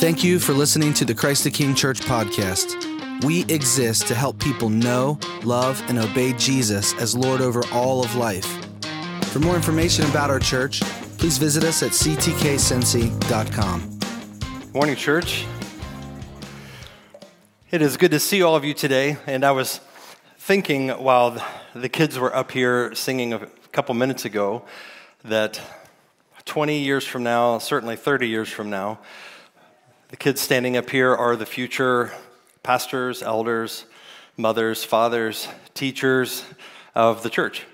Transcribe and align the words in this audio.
Thank 0.00 0.24
you 0.24 0.38
for 0.38 0.54
listening 0.54 0.94
to 0.94 1.04
the 1.04 1.14
Christ 1.14 1.44
the 1.44 1.50
King 1.50 1.74
Church 1.74 2.00
podcast. 2.00 3.22
We 3.22 3.44
exist 3.52 4.06
to 4.06 4.14
help 4.14 4.38
people 4.38 4.70
know, 4.70 5.18
love, 5.44 5.84
and 5.90 5.98
obey 5.98 6.32
Jesus 6.32 6.94
as 6.94 7.14
Lord 7.14 7.42
over 7.42 7.62
all 7.70 8.02
of 8.02 8.14
life. 8.14 8.46
For 9.24 9.40
more 9.40 9.54
information 9.54 10.06
about 10.06 10.30
our 10.30 10.38
church, 10.38 10.80
please 11.18 11.36
visit 11.36 11.64
us 11.64 11.82
at 11.82 11.90
ctkcincy.com. 11.90 12.30
Morning, 14.72 14.96
church. 14.96 15.44
It 17.70 17.82
is 17.82 17.98
good 17.98 18.12
to 18.12 18.20
see 18.20 18.40
all 18.40 18.56
of 18.56 18.64
you 18.64 18.72
today. 18.72 19.18
And 19.26 19.44
I 19.44 19.50
was 19.50 19.82
thinking 20.38 20.88
while 20.88 21.44
the 21.74 21.90
kids 21.90 22.18
were 22.18 22.34
up 22.34 22.52
here 22.52 22.94
singing 22.94 23.34
a 23.34 23.46
couple 23.72 23.94
minutes 23.94 24.24
ago 24.24 24.64
that 25.24 25.60
20 26.46 26.78
years 26.78 27.06
from 27.06 27.22
now, 27.22 27.58
certainly 27.58 27.96
30 27.96 28.28
years 28.28 28.48
from 28.48 28.70
now, 28.70 28.98
the 30.10 30.16
kids 30.16 30.40
standing 30.40 30.76
up 30.76 30.90
here 30.90 31.14
are 31.14 31.36
the 31.36 31.46
future 31.46 32.12
pastors, 32.64 33.22
elders, 33.22 33.84
mothers, 34.36 34.82
fathers, 34.82 35.46
teachers 35.72 36.44
of 36.96 37.22
the 37.22 37.30
church. 37.30 37.64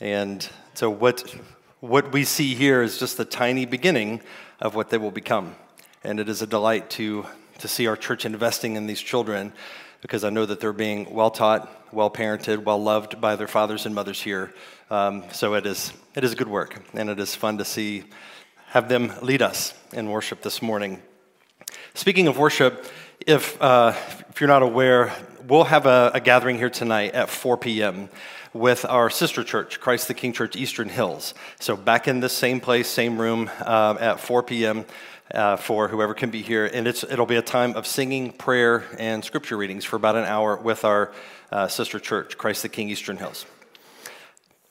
And 0.00 0.46
so 0.74 0.90
what, 0.90 1.32
what 1.78 2.10
we 2.10 2.24
see 2.24 2.56
here 2.56 2.82
is 2.82 2.98
just 2.98 3.16
the 3.16 3.24
tiny 3.24 3.64
beginning 3.64 4.22
of 4.60 4.74
what 4.74 4.90
they 4.90 4.98
will 4.98 5.12
become. 5.12 5.54
And 6.02 6.18
it 6.18 6.28
is 6.28 6.42
a 6.42 6.48
delight 6.48 6.90
to, 6.90 7.26
to 7.58 7.68
see 7.68 7.86
our 7.86 7.96
church 7.96 8.24
investing 8.24 8.74
in 8.74 8.88
these 8.88 9.00
children 9.00 9.52
because 10.00 10.24
I 10.24 10.30
know 10.30 10.46
that 10.46 10.58
they're 10.58 10.72
being 10.72 11.14
well 11.14 11.30
taught, 11.30 11.70
well 11.92 12.10
parented, 12.10 12.64
well 12.64 12.82
loved 12.82 13.20
by 13.20 13.36
their 13.36 13.46
fathers 13.46 13.86
and 13.86 13.94
mothers 13.94 14.20
here. 14.20 14.52
Um, 14.90 15.22
so 15.30 15.54
it 15.54 15.64
is, 15.64 15.92
it 16.16 16.24
is 16.24 16.34
good 16.34 16.48
work, 16.48 16.82
and 16.92 17.08
it 17.08 17.20
is 17.20 17.36
fun 17.36 17.58
to 17.58 17.64
see, 17.64 18.02
have 18.66 18.88
them 18.88 19.12
lead 19.22 19.42
us 19.42 19.74
in 19.92 20.10
worship 20.10 20.42
this 20.42 20.60
morning. 20.60 21.00
Speaking 21.94 22.28
of 22.28 22.38
worship, 22.38 22.86
if, 23.26 23.60
uh, 23.62 23.94
if 24.28 24.40
you're 24.40 24.48
not 24.48 24.62
aware, 24.62 25.12
we'll 25.46 25.64
have 25.64 25.86
a, 25.86 26.10
a, 26.14 26.20
gathering 26.20 26.56
here 26.56 26.70
tonight 26.70 27.14
at 27.14 27.30
4 27.30 27.56
p.m. 27.56 28.08
with 28.52 28.84
our 28.84 29.10
sister 29.10 29.44
church, 29.44 29.80
Christ 29.80 30.08
the 30.08 30.14
King 30.14 30.32
Church 30.32 30.56
Eastern 30.56 30.88
Hills. 30.88 31.34
So, 31.60 31.76
back 31.76 32.08
in 32.08 32.20
the 32.20 32.28
same 32.28 32.60
place, 32.60 32.88
same 32.88 33.20
room 33.20 33.50
uh, 33.60 33.96
at 34.00 34.20
4 34.20 34.42
p.m. 34.42 34.84
Uh, 35.32 35.56
for 35.56 35.88
whoever 35.88 36.14
can 36.14 36.30
be 36.30 36.42
here. 36.42 36.66
And 36.66 36.86
it'll 36.86 37.26
be 37.26 37.36
a 37.36 37.42
time 37.42 37.76
of 37.76 37.86
singing, 37.86 38.32
prayer, 38.32 38.84
and 38.98 39.24
scripture 39.24 39.56
readings 39.56 39.84
for 39.84 39.96
about 39.96 40.16
an 40.16 40.24
hour 40.24 40.56
with 40.56 40.84
our 40.84 41.12
uh, 41.50 41.68
sister 41.68 41.98
church, 41.98 42.36
Christ 42.36 42.62
the 42.62 42.68
King 42.68 42.90
Eastern 42.90 43.16
Hills. 43.16 43.46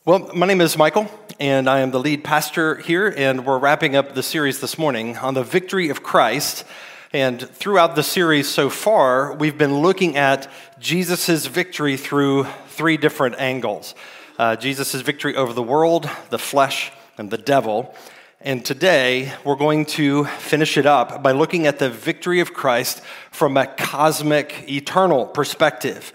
Well, 0.05 0.31
my 0.35 0.45
name 0.45 0.59
is 0.59 0.77
Michael, 0.77 1.09
and 1.39 1.69
I 1.69 1.79
am 1.79 1.91
the 1.91 1.99
lead 1.99 2.25
pastor 2.25 2.75
here, 2.75 3.13
and 3.15 3.45
we're 3.45 3.57
wrapping 3.57 3.95
up 3.95 4.13
the 4.13 4.21
series 4.21 4.59
this 4.59 4.77
morning 4.77 5.17
on 5.17 5.33
the 5.33 5.43
victory 5.43 5.87
of 5.87 6.03
Christ 6.03 6.65
and 7.13 7.39
throughout 7.39 7.95
the 7.95 8.01
series 8.01 8.49
so 8.49 8.71
far, 8.71 9.33
we've 9.33 9.57
been 9.57 9.81
looking 9.81 10.17
at 10.17 10.51
Jesus' 10.79 11.45
victory 11.45 11.95
through 11.95 12.45
three 12.69 12.97
different 12.97 13.35
angles 13.37 13.93
uh, 14.39 14.55
Jesus' 14.55 14.95
victory 14.95 15.35
over 15.35 15.53
the 15.53 15.61
world, 15.61 16.09
the 16.31 16.39
flesh, 16.39 16.91
and 17.19 17.29
the 17.29 17.37
devil. 17.37 17.93
And 18.41 18.65
today, 18.65 19.31
we're 19.45 19.55
going 19.55 19.85
to 19.85 20.25
finish 20.25 20.75
it 20.75 20.87
up 20.87 21.21
by 21.21 21.33
looking 21.33 21.67
at 21.67 21.77
the 21.77 21.91
victory 21.91 22.39
of 22.39 22.51
Christ 22.51 23.01
from 23.29 23.57
a 23.57 23.67
cosmic, 23.67 24.65
eternal 24.67 25.27
perspective 25.27 26.11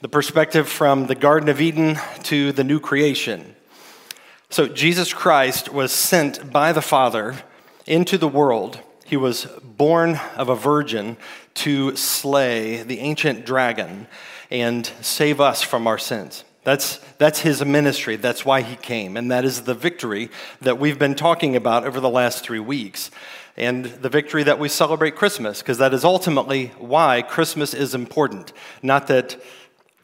the 0.00 0.08
perspective 0.08 0.68
from 0.68 1.08
the 1.08 1.14
Garden 1.16 1.48
of 1.48 1.60
Eden 1.60 1.98
to 2.22 2.52
the 2.52 2.62
new 2.62 2.78
creation. 2.78 3.56
So, 4.48 4.68
Jesus 4.68 5.12
Christ 5.12 5.72
was 5.72 5.90
sent 5.90 6.52
by 6.52 6.72
the 6.72 6.80
Father 6.80 7.42
into 7.84 8.16
the 8.16 8.28
world 8.28 8.80
he 9.08 9.16
was 9.16 9.46
born 9.62 10.20
of 10.36 10.50
a 10.50 10.54
virgin 10.54 11.16
to 11.54 11.96
slay 11.96 12.82
the 12.82 12.98
ancient 13.00 13.46
dragon 13.46 14.06
and 14.50 14.86
save 15.00 15.40
us 15.40 15.62
from 15.62 15.86
our 15.86 15.96
sins. 15.96 16.44
That's, 16.62 16.98
that's 17.16 17.40
his 17.40 17.64
ministry. 17.64 18.16
That's 18.16 18.44
why 18.44 18.60
he 18.60 18.76
came. 18.76 19.16
And 19.16 19.30
that 19.30 19.46
is 19.46 19.62
the 19.62 19.72
victory 19.72 20.28
that 20.60 20.78
we've 20.78 20.98
been 20.98 21.14
talking 21.14 21.56
about 21.56 21.86
over 21.86 22.00
the 22.00 22.10
last 22.10 22.44
three 22.44 22.58
weeks. 22.58 23.10
And 23.56 23.86
the 23.86 24.10
victory 24.10 24.42
that 24.42 24.58
we 24.58 24.68
celebrate 24.68 25.16
Christmas, 25.16 25.62
because 25.62 25.78
that 25.78 25.94
is 25.94 26.04
ultimately 26.04 26.66
why 26.78 27.22
Christmas 27.22 27.72
is 27.72 27.94
important. 27.94 28.52
Not 28.82 29.06
that 29.06 29.40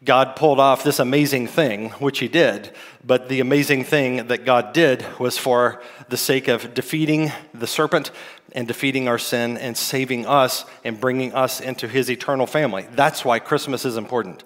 God 0.04 0.37
pulled 0.37 0.60
off 0.60 0.84
this 0.84 0.98
amazing 0.98 1.47
thing, 1.47 1.91
which 1.92 2.19
he 2.19 2.28
did, 2.28 2.72
but 3.04 3.28
the 3.28 3.41
amazing 3.41 3.84
thing 3.84 4.26
that 4.26 4.44
God 4.44 4.72
did 4.72 5.04
was 5.19 5.38
for 5.38 5.82
the 6.09 6.16
sake 6.16 6.48
of 6.48 6.75
defeating 6.75 7.32
the 7.54 7.66
serpent 7.66 8.10
and 8.53 8.69
defeating 8.69 9.09
our 9.09 9.19
sin 9.19 9.56
and 9.56 9.76
saving 9.76 10.26
us 10.26 10.65
and 10.84 11.00
bringing 11.00 11.32
us 11.32 11.60
into 11.60 11.88
his 11.88 12.10
eternal 12.10 12.47
family. 12.47 12.87
That's 12.92 13.25
why 13.25 13.38
Christmas 13.38 13.84
is 13.84 13.97
important. 13.97 14.44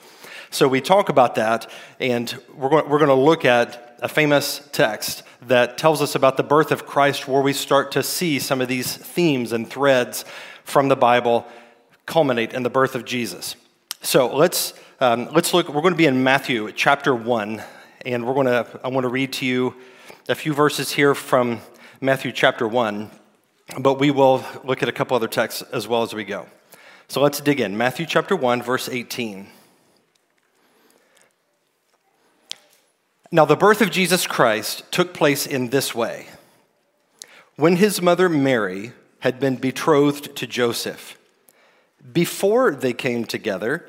So 0.51 0.69
we 0.69 0.81
talk 0.81 1.09
about 1.09 1.35
that, 1.35 1.71
and 1.99 2.41
we're 2.55 2.71
going, 2.71 2.89
we're 2.89 2.99
going 2.99 3.09
to 3.09 3.15
look 3.15 3.45
at 3.45 3.99
a 4.01 4.09
famous 4.09 4.67
text 4.73 5.25
that 5.43 5.77
tells 5.77 6.01
us 6.01 6.15
about 6.15 6.37
the 6.37 6.43
birth 6.43 6.71
of 6.71 6.87
Christ, 6.87 7.27
where 7.27 7.43
we 7.43 7.53
start 7.53 7.93
to 7.93 8.03
see 8.03 8.39
some 8.39 8.61
of 8.61 8.69
these 8.69 8.97
themes 8.97 9.53
and 9.53 9.69
threads 9.69 10.25
from 10.63 10.89
the 10.89 10.97
Bible 10.97 11.47
culminate 12.07 12.55
in 12.55 12.63
the 12.63 12.71
birth 12.71 12.95
of 12.95 13.05
Jesus. 13.05 13.57
So 14.01 14.35
let's 14.35 14.73
um, 15.01 15.29
let's 15.33 15.55
look, 15.55 15.69
we're 15.69 15.81
going 15.81 15.95
to 15.95 15.99
be 15.99 16.07
in 16.07 16.25
Matthew 16.25 16.73
chapter 16.73 17.15
1, 17.15 17.63
and 18.05 18.27
we're 18.27 18.35
going 18.35 18.47
to, 18.47 18.67
I 18.83 18.89
want 18.89 19.05
to 19.05 19.09
read 19.09 19.33
to 19.35 19.47
you 19.47 19.77
a 20.29 20.35
few 20.35 20.53
verses 20.53 20.91
here 20.91 21.15
from 21.15 21.61
Matthew 22.01 22.33
chapter 22.33 22.67
1, 22.67 23.09
but 23.79 24.01
we 24.01 24.11
will 24.11 24.45
look 24.65 24.83
at 24.83 24.89
a 24.89 24.93
couple 24.93 25.15
other 25.15 25.29
texts 25.29 25.63
as 25.73 25.87
well 25.87 26.03
as 26.03 26.15
we 26.15 26.25
go. 26.25 26.47
So 27.07 27.21
let's 27.21 27.41
dig 27.41 27.61
in. 27.61 27.77
Matthew 27.77 28.07
chapter 28.07 28.35
1, 28.35 28.61
verse 28.61 28.89
18. 28.89 29.47
Now, 33.31 33.45
the 33.45 33.57
birth 33.57 33.81
of 33.81 33.93
Jesus 33.93 34.27
Christ 34.27 34.91
took 34.91 35.15
place 35.15 35.47
in 35.47 35.69
this 35.69 35.95
way. 35.95 36.27
When 37.55 37.77
his 37.77 38.03
mother 38.03 38.29
Mary 38.29 38.93
had 39.21 39.39
been 39.39 39.57
betrothed 39.57 40.35
to 40.35 40.47
Joseph, 40.49 41.17
before 42.13 42.73
they 42.73 42.93
came 42.93 43.25
together, 43.25 43.89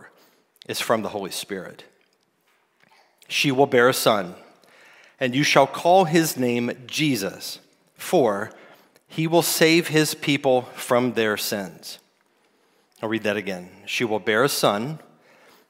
is 0.71 0.79
from 0.79 1.01
the 1.01 1.09
Holy 1.09 1.29
Spirit. 1.31 1.83
She 3.27 3.51
will 3.51 3.67
bear 3.67 3.89
a 3.89 3.93
son, 3.93 4.35
and 5.19 5.35
you 5.35 5.43
shall 5.43 5.67
call 5.67 6.05
his 6.05 6.37
name 6.37 6.71
Jesus, 6.87 7.59
for 7.95 8.51
he 9.07 9.27
will 9.27 9.41
save 9.41 9.89
his 9.89 10.15
people 10.15 10.63
from 10.73 11.13
their 11.13 11.35
sins. 11.35 11.99
I'll 13.01 13.09
read 13.09 13.23
that 13.23 13.35
again. 13.35 13.69
She 13.85 14.05
will 14.05 14.19
bear 14.19 14.45
a 14.45 14.49
son, 14.49 14.99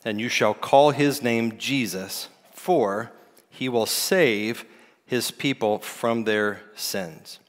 and 0.05 0.21
you 0.21 0.29
shall 0.29 0.53
call 0.53 0.91
his 0.91 1.23
name 1.23 1.57
Jesus, 1.57 2.29
for 2.51 3.11
he 3.49 3.67
will 3.67 3.87
save 3.87 4.65
his 5.05 5.31
people 5.31 5.79
from 5.79 6.25
their 6.25 6.61
sins. 6.75 7.39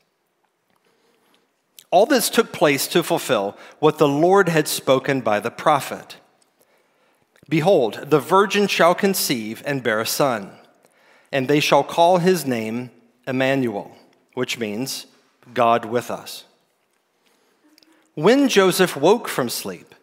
All 1.91 2.07
this 2.07 2.31
took 2.31 2.51
place 2.51 2.89
to 2.89 3.03
fulfill 3.03 3.59
what 3.79 3.99
the 3.99 4.09
Lord 4.09 4.49
had 4.49 4.67
spoken 4.67 5.21
by 5.21 5.39
the 5.39 5.51
prophet. 5.51 6.17
Behold, 7.49 8.11
the 8.11 8.21
virgin 8.21 8.67
shall 8.67 8.95
conceive 8.95 9.63
and 9.67 9.83
bear 9.83 10.01
a 10.01 10.07
son, 10.07 10.53
and 11.31 11.49
they 11.49 11.61
shall 11.61 11.83
call 11.83 12.19
his 12.19 12.47
name 12.47 12.91
Emmanuel, 13.27 13.97
which 14.35 14.59
means 14.59 15.07
God 15.53 15.85
with 15.85 16.11
us. 16.11 16.45
When 18.15 18.49
Joseph 18.49 18.97
woke 18.97 19.29
from 19.29 19.49
sleep, 19.49 19.95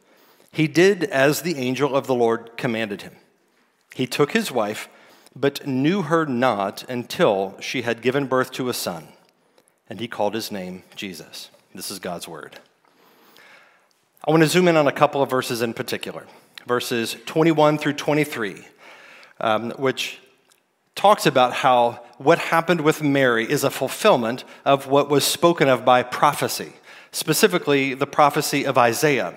he 0.52 0.68
did 0.68 1.04
as 1.06 1.42
the 1.42 1.58
angel 1.58 1.96
of 1.96 2.08
the 2.08 2.16
Lord 2.16 2.58
commanded 2.58 3.04
him. 3.04 3.16
He 3.94 4.08
took 4.08 4.32
his 4.32 4.52
wife, 4.52 4.90
but 5.36 5.66
knew 5.68 6.04
her 6.04 6.26
not 6.26 6.84
until 6.90 7.56
she 7.60 7.84
had 7.84 8.02
given 8.02 8.26
birth 8.26 8.52
to 8.54 8.70
a 8.70 8.74
son, 8.74 9.10
and 9.90 10.00
he 10.00 10.08
called 10.08 10.34
his 10.34 10.52
name 10.52 10.84
Jesus. 10.96 11.50
This 11.74 11.92
is 11.92 12.00
God's 12.00 12.28
word. 12.28 12.60
I 14.28 14.32
want 14.32 14.44
to 14.44 14.50
zoom 14.50 14.68
in 14.68 14.76
on 14.76 14.88
a 14.88 14.92
couple 14.92 15.22
of 15.22 15.30
verses 15.30 15.62
in 15.62 15.74
particular 15.74 16.26
verses 16.70 17.18
21 17.26 17.80
through 17.80 17.94
23, 17.94 18.64
um, 19.42 19.72
which 19.72 20.20
talks 20.94 21.26
about 21.26 21.52
how 21.52 22.00
what 22.20 22.38
happened 22.38 22.82
with 22.82 23.02
Mary 23.02 23.50
is 23.50 23.64
a 23.64 23.72
fulfillment 23.72 24.44
of 24.66 24.86
what 24.86 25.10
was 25.10 25.24
spoken 25.24 25.68
of 25.68 25.84
by 25.84 26.04
prophecy. 26.04 26.74
specifically 27.12 27.96
the 27.96 28.06
prophecy 28.06 28.68
of 28.68 28.78
Isaiah. 28.78 29.34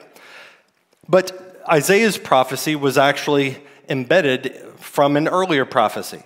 But 1.08 1.26
Isaiah's 1.66 2.18
prophecy 2.18 2.76
was 2.76 2.98
actually 2.98 3.62
embedded 3.88 4.54
from 4.76 5.16
an 5.16 5.26
earlier 5.26 5.64
prophecy, 5.64 6.22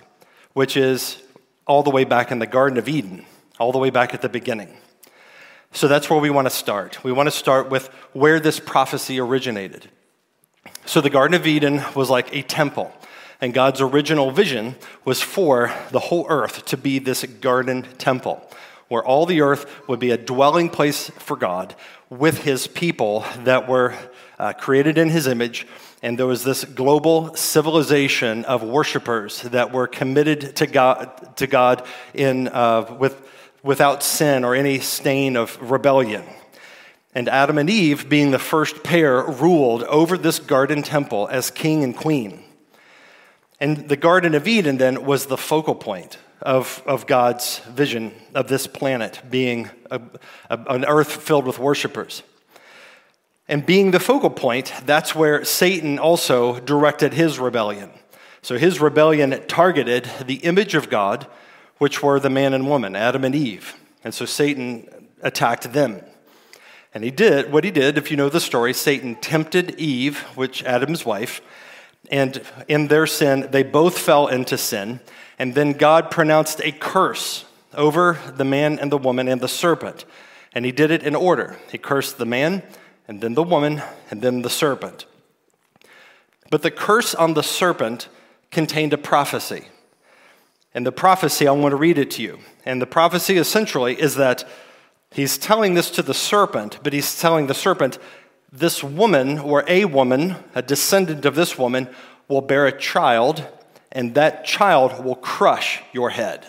which 0.51 0.75
is 0.75 1.23
all 1.65 1.83
the 1.83 1.89
way 1.89 2.03
back 2.03 2.31
in 2.33 2.39
the 2.39 2.47
Garden 2.57 2.77
of 2.77 2.89
Eden, 2.89 3.25
all 3.61 3.71
the 3.71 3.79
way 3.79 3.91
back 3.91 4.13
at 4.13 4.21
the 4.21 4.27
beginning. 4.27 4.75
So 5.71 5.87
that's 5.87 6.09
where 6.09 6.19
we 6.19 6.29
want 6.29 6.47
to 6.47 6.55
start. 6.65 7.01
We 7.05 7.13
want 7.13 7.27
to 7.27 7.37
start 7.45 7.69
with 7.69 7.87
where 8.11 8.41
this 8.41 8.59
prophecy 8.59 9.21
originated. 9.21 9.89
So 10.87 11.01
the 11.01 11.09
Garden 11.09 11.35
of 11.35 11.45
Eden 11.45 11.83
was 11.95 12.09
like 12.09 12.33
a 12.33 12.43
temple, 12.43 12.93
and 13.41 13.53
God's 13.53 13.81
original 13.81 14.31
vision 14.31 14.75
was 15.03 15.21
for 15.21 15.69
the 15.91 15.99
whole 15.99 16.25
earth 16.29 16.63
to 16.67 16.77
be 16.77 16.97
this 16.97 17.25
garden 17.25 17.85
temple, 17.97 18.41
where 18.87 19.03
all 19.03 19.25
the 19.25 19.41
earth 19.41 19.69
would 19.89 19.99
be 19.99 20.11
a 20.11 20.17
dwelling 20.17 20.69
place 20.69 21.09
for 21.19 21.35
God 21.35 21.75
with 22.09 22.43
his 22.43 22.67
people 22.67 23.25
that 23.39 23.67
were 23.67 23.95
uh, 24.39 24.53
created 24.53 24.97
in 24.97 25.09
his 25.09 25.27
image. 25.27 25.67
And 26.01 26.17
there 26.17 26.25
was 26.25 26.45
this 26.45 26.63
global 26.63 27.35
civilization 27.35 28.45
of 28.45 28.63
worshipers 28.63 29.41
that 29.41 29.73
were 29.73 29.87
committed 29.87 30.55
to 30.55 30.67
God, 30.67 31.35
to 31.35 31.47
God 31.47 31.85
in, 32.13 32.47
uh, 32.47 32.95
with, 32.97 33.21
without 33.61 34.03
sin 34.03 34.45
or 34.45 34.55
any 34.55 34.79
stain 34.79 35.35
of 35.35 35.59
rebellion. 35.69 36.23
And 37.17 37.27
Adam 37.29 37.57
and 37.57 37.67
Eve, 37.67 38.07
being 38.07 38.29
the 38.29 38.37
first 38.37 38.83
pair, 38.83 39.23
ruled 39.23 39.81
over 39.85 40.19
this 40.19 40.37
garden 40.37 40.83
temple 40.83 41.27
as 41.31 41.49
king 41.49 41.83
and 41.83 41.97
queen. 41.97 42.43
And 43.59 43.89
the 43.89 43.95
Garden 43.95 44.35
of 44.35 44.47
Eden 44.47 44.77
then 44.77 45.03
was 45.03 45.25
the 45.25 45.35
focal 45.35 45.73
point 45.73 46.19
of, 46.43 46.83
of 46.85 47.07
God's 47.07 47.57
vision 47.71 48.13
of 48.35 48.49
this 48.49 48.67
planet 48.67 49.19
being 49.31 49.71
a, 49.89 49.99
a, 50.51 50.59
an 50.69 50.85
earth 50.85 51.11
filled 51.11 51.47
with 51.47 51.57
worshipers. 51.57 52.21
And 53.47 53.65
being 53.65 53.89
the 53.89 53.99
focal 53.99 54.29
point, 54.29 54.71
that's 54.85 55.15
where 55.15 55.43
Satan 55.43 55.97
also 55.97 56.59
directed 56.59 57.15
his 57.15 57.39
rebellion. 57.39 57.89
So 58.43 58.59
his 58.59 58.79
rebellion 58.79 59.43
targeted 59.47 60.07
the 60.23 60.35
image 60.35 60.75
of 60.75 60.91
God, 60.91 61.25
which 61.79 62.03
were 62.03 62.19
the 62.19 62.29
man 62.29 62.53
and 62.53 62.69
woman, 62.69 62.95
Adam 62.95 63.23
and 63.23 63.33
Eve. 63.33 63.73
And 64.03 64.13
so 64.13 64.25
Satan 64.25 64.87
attacked 65.23 65.73
them. 65.73 66.03
And 66.93 67.03
he 67.03 67.11
did 67.11 67.51
what 67.51 67.63
he 67.63 67.71
did, 67.71 67.97
if 67.97 68.09
you 68.09 68.17
know 68.17 68.29
the 68.29 68.39
story, 68.39 68.73
Satan 68.73 69.15
tempted 69.15 69.79
Eve, 69.79 70.19
which 70.35 70.63
Adam's 70.63 71.05
wife, 71.05 71.41
and 72.09 72.41
in 72.67 72.87
their 72.87 73.05
sin, 73.05 73.49
they 73.51 73.63
both 73.63 73.97
fell 73.99 74.27
into 74.27 74.57
sin. 74.57 74.99
And 75.37 75.53
then 75.53 75.73
God 75.73 76.09
pronounced 76.09 76.61
a 76.63 76.71
curse 76.71 77.45
over 77.73 78.17
the 78.35 78.45
man 78.45 78.79
and 78.79 78.91
the 78.91 78.97
woman 78.97 79.27
and 79.27 79.41
the 79.41 79.47
serpent. 79.47 80.05
And 80.53 80.65
he 80.65 80.71
did 80.71 80.89
it 80.89 81.03
in 81.03 81.15
order. 81.15 81.57
He 81.71 81.77
cursed 81.77 82.17
the 82.17 82.25
man, 82.25 82.63
and 83.07 83.21
then 83.21 83.35
the 83.35 83.43
woman, 83.43 83.81
and 84.09 84.21
then 84.21 84.41
the 84.41 84.49
serpent. 84.49 85.05
But 86.49 86.61
the 86.61 86.71
curse 86.71 87.13
on 87.13 87.33
the 87.33 87.43
serpent 87.43 88.07
contained 88.49 88.93
a 88.93 88.97
prophecy. 88.97 89.67
And 90.73 90.85
the 90.85 90.91
prophecy, 90.91 91.47
I 91.47 91.51
want 91.51 91.73
to 91.73 91.77
read 91.77 91.97
it 91.97 92.11
to 92.11 92.21
you. 92.21 92.39
And 92.65 92.81
the 92.81 92.87
prophecy 92.87 93.37
essentially 93.37 93.99
is 93.99 94.15
that 94.15 94.47
he's 95.11 95.37
telling 95.37 95.73
this 95.73 95.89
to 95.91 96.01
the 96.01 96.13
serpent, 96.13 96.79
but 96.83 96.93
he's 96.93 97.19
telling 97.19 97.47
the 97.47 97.53
serpent, 97.53 97.97
this 98.51 98.83
woman, 98.83 99.39
or 99.39 99.63
a 99.67 99.85
woman, 99.85 100.35
a 100.55 100.61
descendant 100.61 101.25
of 101.25 101.35
this 101.35 101.57
woman, 101.57 101.89
will 102.27 102.41
bear 102.41 102.65
a 102.65 102.77
child, 102.77 103.45
and 103.91 104.15
that 104.15 104.45
child 104.45 105.03
will 105.03 105.15
crush 105.15 105.81
your 105.91 106.09
head. 106.09 106.45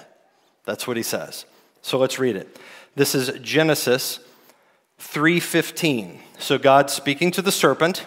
That's 0.64 0.86
what 0.86 0.96
he 0.96 1.02
says. 1.02 1.44
So 1.82 1.98
let's 1.98 2.18
read 2.18 2.36
it. 2.36 2.58
This 2.94 3.14
is 3.14 3.30
Genesis 3.40 4.20
3:15. 4.98 6.20
So 6.38 6.58
God 6.58 6.90
speaking 6.90 7.30
to 7.32 7.42
the 7.42 7.52
serpent, 7.52 8.04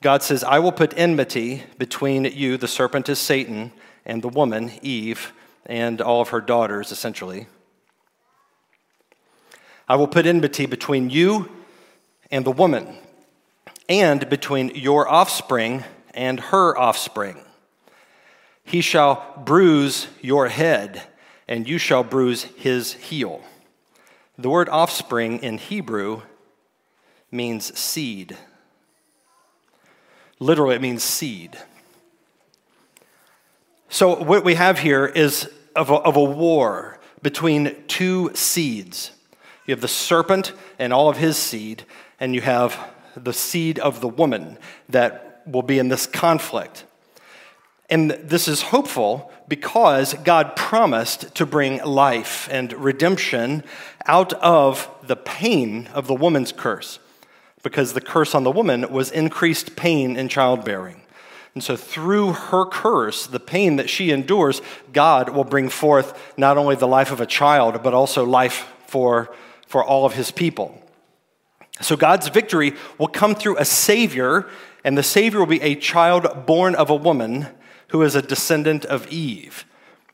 God 0.00 0.22
says, 0.22 0.42
"I 0.44 0.58
will 0.58 0.72
put 0.72 0.92
enmity 0.96 1.62
between 1.78 2.24
you, 2.24 2.56
the 2.56 2.68
serpent 2.68 3.08
is 3.08 3.18
Satan, 3.18 3.72
and 4.04 4.22
the 4.22 4.28
woman, 4.28 4.72
Eve, 4.82 5.32
and 5.64 6.00
all 6.00 6.20
of 6.20 6.30
her 6.30 6.40
daughters 6.40 6.90
essentially. 6.90 7.46
I 9.88 9.96
will 9.96 10.08
put 10.08 10.26
enmity 10.26 10.66
between 10.66 11.10
you 11.10 11.50
and 12.30 12.44
the 12.44 12.52
woman, 12.52 12.96
and 13.88 14.28
between 14.28 14.70
your 14.74 15.08
offspring 15.08 15.84
and 16.14 16.40
her 16.40 16.76
offspring. 16.78 17.38
He 18.64 18.80
shall 18.80 19.42
bruise 19.44 20.08
your 20.20 20.48
head, 20.48 21.02
and 21.48 21.68
you 21.68 21.78
shall 21.78 22.04
bruise 22.04 22.44
his 22.56 22.94
heel. 22.94 23.42
The 24.38 24.48
word 24.48 24.68
offspring 24.68 25.42
in 25.42 25.58
Hebrew 25.58 26.22
means 27.30 27.76
seed. 27.78 28.36
Literally, 30.38 30.76
it 30.76 30.82
means 30.82 31.02
seed. 31.02 31.58
So, 33.88 34.22
what 34.22 34.42
we 34.42 34.54
have 34.54 34.78
here 34.78 35.06
is 35.06 35.50
of 35.76 35.90
a, 35.90 35.94
of 35.94 36.16
a 36.16 36.24
war 36.24 36.98
between 37.22 37.76
two 37.86 38.30
seeds. 38.34 39.12
You 39.66 39.72
have 39.72 39.80
the 39.80 39.88
serpent 39.88 40.52
and 40.78 40.92
all 40.92 41.08
of 41.08 41.16
his 41.16 41.36
seed, 41.36 41.84
and 42.18 42.34
you 42.34 42.40
have 42.40 42.78
the 43.16 43.32
seed 43.32 43.78
of 43.78 44.00
the 44.00 44.08
woman 44.08 44.58
that 44.88 45.42
will 45.46 45.62
be 45.62 45.78
in 45.78 45.88
this 45.88 46.06
conflict. 46.06 46.84
And 47.90 48.12
this 48.12 48.48
is 48.48 48.62
hopeful 48.62 49.30
because 49.48 50.14
God 50.14 50.56
promised 50.56 51.34
to 51.34 51.44
bring 51.44 51.84
life 51.84 52.48
and 52.50 52.72
redemption 52.72 53.64
out 54.06 54.32
of 54.34 54.88
the 55.02 55.16
pain 55.16 55.88
of 55.88 56.06
the 56.06 56.14
woman's 56.14 56.52
curse, 56.52 56.98
because 57.62 57.92
the 57.92 58.00
curse 58.00 58.34
on 58.34 58.44
the 58.44 58.50
woman 58.50 58.90
was 58.90 59.10
increased 59.10 59.76
pain 59.76 60.16
in 60.16 60.28
childbearing. 60.28 61.02
And 61.54 61.62
so, 61.62 61.76
through 61.76 62.32
her 62.32 62.64
curse, 62.64 63.26
the 63.26 63.38
pain 63.38 63.76
that 63.76 63.90
she 63.90 64.10
endures, 64.10 64.62
God 64.92 65.28
will 65.28 65.44
bring 65.44 65.68
forth 65.68 66.32
not 66.38 66.56
only 66.56 66.76
the 66.76 66.88
life 66.88 67.12
of 67.12 67.20
a 67.20 67.26
child, 67.26 67.82
but 67.82 67.92
also 67.92 68.24
life 68.24 68.72
for, 68.86 69.34
for 69.72 69.82
all 69.82 70.04
of 70.04 70.12
his 70.12 70.30
people. 70.30 70.78
So 71.80 71.96
God's 71.96 72.28
victory 72.28 72.74
will 72.98 73.08
come 73.08 73.34
through 73.34 73.56
a 73.56 73.64
Savior, 73.64 74.46
and 74.84 74.98
the 74.98 75.02
Savior 75.02 75.38
will 75.38 75.46
be 75.46 75.62
a 75.62 75.76
child 75.76 76.44
born 76.44 76.74
of 76.74 76.90
a 76.90 76.94
woman 76.94 77.46
who 77.88 78.02
is 78.02 78.14
a 78.14 78.20
descendant 78.20 78.84
of 78.84 79.08
Eve. 79.08 79.64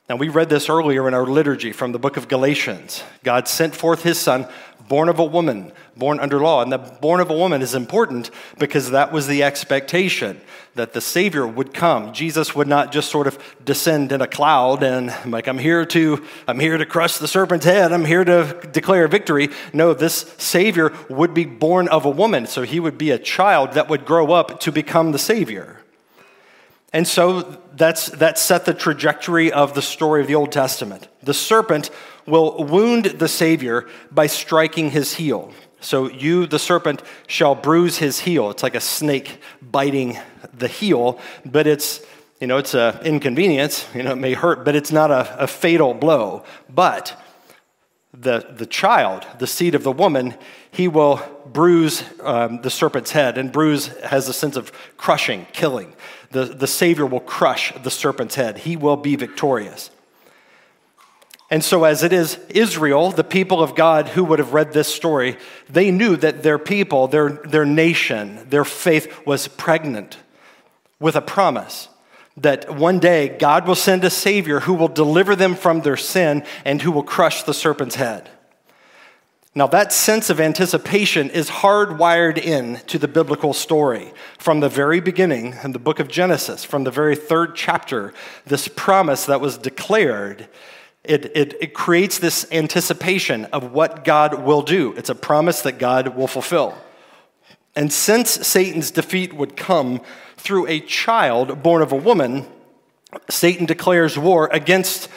Now, 0.09 0.15
we 0.15 0.29
read 0.29 0.49
this 0.49 0.69
earlier 0.69 1.09
in 1.09 1.13
our 1.13 1.27
liturgy 1.27 1.73
from 1.73 1.91
the 1.91 1.99
book 1.99 2.17
of 2.17 2.29
Galatians. 2.29 3.03
God 3.25 3.49
sent 3.49 3.75
forth 3.75 4.05
his 4.05 4.17
son, 4.17 4.47
born 4.89 5.09
of 5.09 5.19
a 5.19 5.25
woman, 5.25 5.73
born 5.97 6.21
under 6.21 6.41
law. 6.41 6.63
And 6.63 6.73
the 6.73 6.79
born 6.79 7.21
of 7.21 7.31
a 7.31 7.35
woman 7.35 7.63
is 7.63 7.75
important 7.75 8.31
because 8.59 8.91
that 8.91 9.13
was 9.13 9.27
the 9.27 9.43
expectation 9.43 10.41
that 10.75 10.93
the 10.93 11.01
Savior 11.01 11.47
would 11.47 11.75
come. 11.75 12.13
Jesus 12.13 12.55
would 12.55 12.69
not 12.69 12.93
just 12.93 13.11
sort 13.11 13.27
of 13.27 13.39
descend 13.65 14.13
in 14.13 14.21
a 14.21 14.27
cloud 14.27 14.83
and 14.83 15.13
like, 15.27 15.49
I'm 15.49 15.59
here 15.59 15.85
to, 15.87 16.25
I'm 16.47 16.61
here 16.61 16.79
to 16.79 16.87
crush 16.87 17.19
the 17.19 17.29
serpent's 17.29 17.65
head. 17.65 17.93
I'm 17.93 18.05
here 18.05 18.25
to 18.25 18.69
declare 18.73 19.09
victory. 19.09 19.49
No, 19.73 19.93
this 19.93 20.35
Savior 20.39 20.93
would 21.09 21.35
be 21.35 21.45
born 21.45 21.89
of 21.89 22.05
a 22.05 22.11
woman. 22.11 22.47
So 22.47 22.63
he 22.63 22.81
would 22.81 22.97
be 22.97 23.11
a 23.11 23.19
child 23.19 23.73
that 23.73 23.89
would 23.89 24.05
grow 24.05 24.33
up 24.33 24.61
to 24.61 24.73
become 24.73 25.13
the 25.13 25.19
Savior. 25.19 25.81
And 26.93 27.07
so 27.07 27.43
that's, 27.75 28.07
that 28.11 28.39
set 28.39 28.65
the 28.65 28.73
trajectory 28.73 29.53
of 29.53 29.75
the 29.75 29.83
story 29.83 30.23
of 30.23 30.27
the 30.27 30.35
Old 30.35 30.53
Testament. 30.53 31.09
The 31.23 31.35
serpent 31.35 31.91
will 32.29 32.65
wound 32.65 33.07
the 33.07 33.29
Savior 33.29 33.89
by 34.11 34.27
striking 34.27 34.91
his 34.91 35.15
heel. 35.15 35.53
So 35.81 36.11
you, 36.11 36.47
the 36.47 36.59
serpent, 36.59 37.03
shall 37.27 37.55
bruise 37.55 37.99
his 37.99 38.21
heel. 38.21 38.51
It's 38.51 38.63
like 38.63 38.75
a 38.75 38.81
snake 38.81 39.41
biting 39.63 40.19
the 40.53 40.69
heel, 40.69 41.21
but 41.45 41.67
it's, 41.67 42.01
you 42.41 42.47
know, 42.47 42.59
it's 42.59 42.75
an 42.75 42.99
inconvenience. 43.05 43.87
You 43.95 44.03
know, 44.03 44.13
it 44.13 44.17
may 44.17 44.35
hurt, 44.35 44.65
but 44.65 44.75
it's 44.75 44.91
not 44.91 45.11
a, 45.11 45.45
a 45.45 45.47
fatal 45.47 45.95
blow. 45.95 46.45
But 46.69 47.21
the, 48.13 48.47
the 48.51 48.67
child, 48.67 49.27
the 49.39 49.47
seed 49.47 49.75
of 49.75 49.85
the 49.85 49.93
woman, 49.93 50.35
he 50.71 50.89
will 50.89 51.21
bruise 51.47 52.03
um, 52.23 52.61
the 52.63 52.71
serpent's 52.71 53.13
head. 53.13 53.39
And 53.39 53.53
bruise 53.53 53.87
has 54.05 54.29
a 54.29 54.33
sense 54.33 54.57
of 54.57 54.73
crushing, 54.97 55.47
killing. 55.53 55.95
The, 56.31 56.45
the 56.45 56.67
Savior 56.67 57.07
will 57.07 57.21
crush 57.21 57.73
the 57.83 57.91
serpent's 57.91 58.35
head, 58.35 58.59
he 58.59 58.77
will 58.77 58.97
be 58.97 59.17
victorious. 59.17 59.91
And 61.51 61.65
so, 61.65 61.85
as 61.85 62.03
it 62.03 62.13
is 62.13 62.39
Israel, 62.51 63.11
the 63.11 63.25
people 63.25 63.63
of 63.63 63.75
God 63.75 64.09
who 64.09 64.25
would 64.25 64.39
have 64.39 64.53
read 64.53 64.73
this 64.73 64.93
story, 64.93 65.39
they 65.71 65.91
knew 65.91 66.15
that 66.17 66.43
their 66.43 66.59
people, 66.59 67.09
their, 67.09 67.31
their 67.31 67.65
nation, 67.65 68.47
their 68.51 68.65
faith 68.65 69.27
was 69.27 69.49
pregnant 69.49 70.19
with 71.01 71.17
a 71.17 71.23
promise 71.23 71.89
that 72.37 72.75
one 72.75 72.99
day 72.99 73.29
God 73.29 73.67
will 73.67 73.75
send 73.75 74.05
a 74.05 74.11
Savior 74.11 74.61
who 74.61 74.75
will 74.75 74.89
deliver 74.89 75.35
them 75.35 75.55
from 75.55 75.81
their 75.81 75.97
sin 75.97 76.45
and 76.65 76.81
who 76.81 76.93
will 76.93 77.03
crush 77.03 77.43
the 77.43 77.55
serpent's 77.55 77.97
head. 77.97 78.31
Now, 79.55 79.67
that 79.69 79.93
sense 79.93 80.31
of 80.31 80.41
anticipation 80.41 81.31
is 81.31 81.51
hardwired 81.51 82.39
in 82.39 82.77
to 82.87 82.99
the 82.99 83.09
biblical 83.09 83.53
story. 83.53 84.13
From 84.39 84.61
the 84.61 84.69
very 84.69 85.01
beginning 85.01 85.57
in 85.65 85.73
the 85.73 85.81
book 85.81 85.99
of 85.99 86.07
Genesis, 86.07 86.63
from 86.65 86.85
the 86.85 86.93
very 86.93 87.17
third 87.17 87.57
chapter, 87.57 88.13
this 88.47 88.69
promise 88.69 89.25
that 89.25 89.41
was 89.41 89.59
declared 89.59 90.47
It, 91.09 91.37
it, 91.37 91.57
it 91.61 91.75
creates 91.75 92.19
this 92.19 92.47
anticipation 92.53 93.47
of 93.47 93.73
what 93.73 94.05
God 94.05 94.45
will 94.45 94.63
do. 94.63 94.93
It's 94.93 95.09
a 95.09 95.15
promise 95.15 95.63
that 95.63 95.79
God 95.79 96.15
will 96.15 96.27
fulfill. 96.27 96.77
And 97.75 97.93
since 97.93 98.31
Satan's 98.47 98.91
defeat 98.91 99.33
would 99.33 99.57
come 99.57 100.03
through 100.37 100.67
a 100.67 100.81
child 100.81 101.63
born 101.63 101.81
of 101.81 101.93
a 101.93 101.97
woman, 101.97 102.47
Satan 103.31 103.67
declares 103.67 104.19
war 104.19 104.51
against 104.53 105.09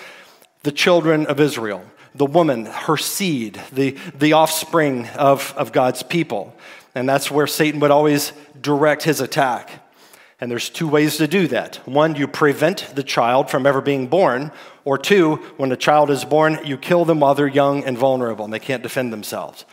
the 0.63 0.71
children 0.71 1.25
of 1.25 1.39
Israel, 1.39 1.83
the 2.15 2.25
woman, 2.25 2.67
her 2.67 2.97
seed, 2.97 3.59
the, 3.71 3.97
the 4.17 4.33
offspring 4.33 5.07
of, 5.09 5.53
of 5.57 5.71
God's 5.71 6.03
people. 6.03 6.55
And 6.95 7.09
that's 7.09 7.29
where 7.29 7.47
Satan 7.47 7.79
would 7.81 7.91
always 7.91 8.31
direct 8.61 9.03
his 9.03 9.21
attack. 9.21 9.90
And 10.41 10.49
there's 10.49 10.69
two 10.69 10.87
ways 10.87 11.17
to 11.17 11.27
do 11.27 11.47
that. 11.49 11.75
One, 11.87 12.15
you 12.15 12.27
prevent 12.27 12.95
the 12.95 13.03
child 13.03 13.51
from 13.51 13.67
ever 13.67 13.79
being 13.79 14.07
born, 14.07 14.51
or 14.83 14.97
two, 14.97 15.35
when 15.57 15.71
a 15.71 15.77
child 15.77 16.09
is 16.09 16.25
born, 16.25 16.59
you 16.65 16.77
kill 16.77 17.05
them 17.05 17.19
while 17.19 17.35
they're 17.35 17.47
young 17.47 17.83
and 17.83 17.95
vulnerable 17.95 18.43
and 18.43 18.53
they 18.53 18.59
can't 18.59 18.81
defend 18.81 19.13
themselves. 19.13 19.65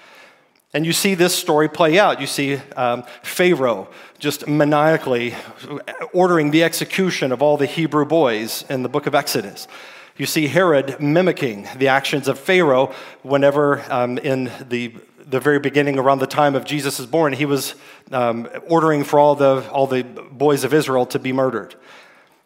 And 0.75 0.85
you 0.85 0.93
see 0.93 1.15
this 1.15 1.35
story 1.35 1.67
play 1.67 1.99
out. 1.99 2.21
You 2.21 2.27
see 2.27 2.61
um, 2.77 3.05
Pharaoh 3.23 3.89
just 4.19 4.47
maniacally 4.47 5.35
ordering 6.13 6.51
the 6.51 6.63
execution 6.63 7.33
of 7.33 7.41
all 7.41 7.57
the 7.57 7.65
Hebrew 7.65 8.05
boys 8.05 8.67
in 8.69 8.83
the 8.83 8.91
book 8.91 9.07
of 9.07 9.15
Exodus. 9.15 9.67
You 10.19 10.27
see 10.27 10.49
Herod 10.49 11.01
mimicking 11.01 11.67
the 11.79 11.89
actions 11.89 12.29
of 12.29 12.39
Pharaoh 12.39 12.93
whenever, 13.23 13.83
um, 13.91 14.19
in 14.19 14.53
the, 14.69 14.93
the 15.29 15.41
very 15.41 15.59
beginning, 15.59 15.99
around 15.99 16.21
the 16.21 16.27
time 16.27 16.55
of 16.55 16.65
Jesus' 16.65 16.99
is 16.99 17.07
born, 17.07 17.33
he 17.33 17.45
was 17.45 17.75
um, 18.13 18.49
ordering 18.67 19.05
for 19.05 19.19
all 19.19 19.35
the, 19.35 19.69
all 19.71 19.87
the 19.87 20.03
boys 20.03 20.65
of 20.65 20.73
Israel 20.73 21.05
to 21.07 21.19
be 21.19 21.33
murdered. 21.33 21.75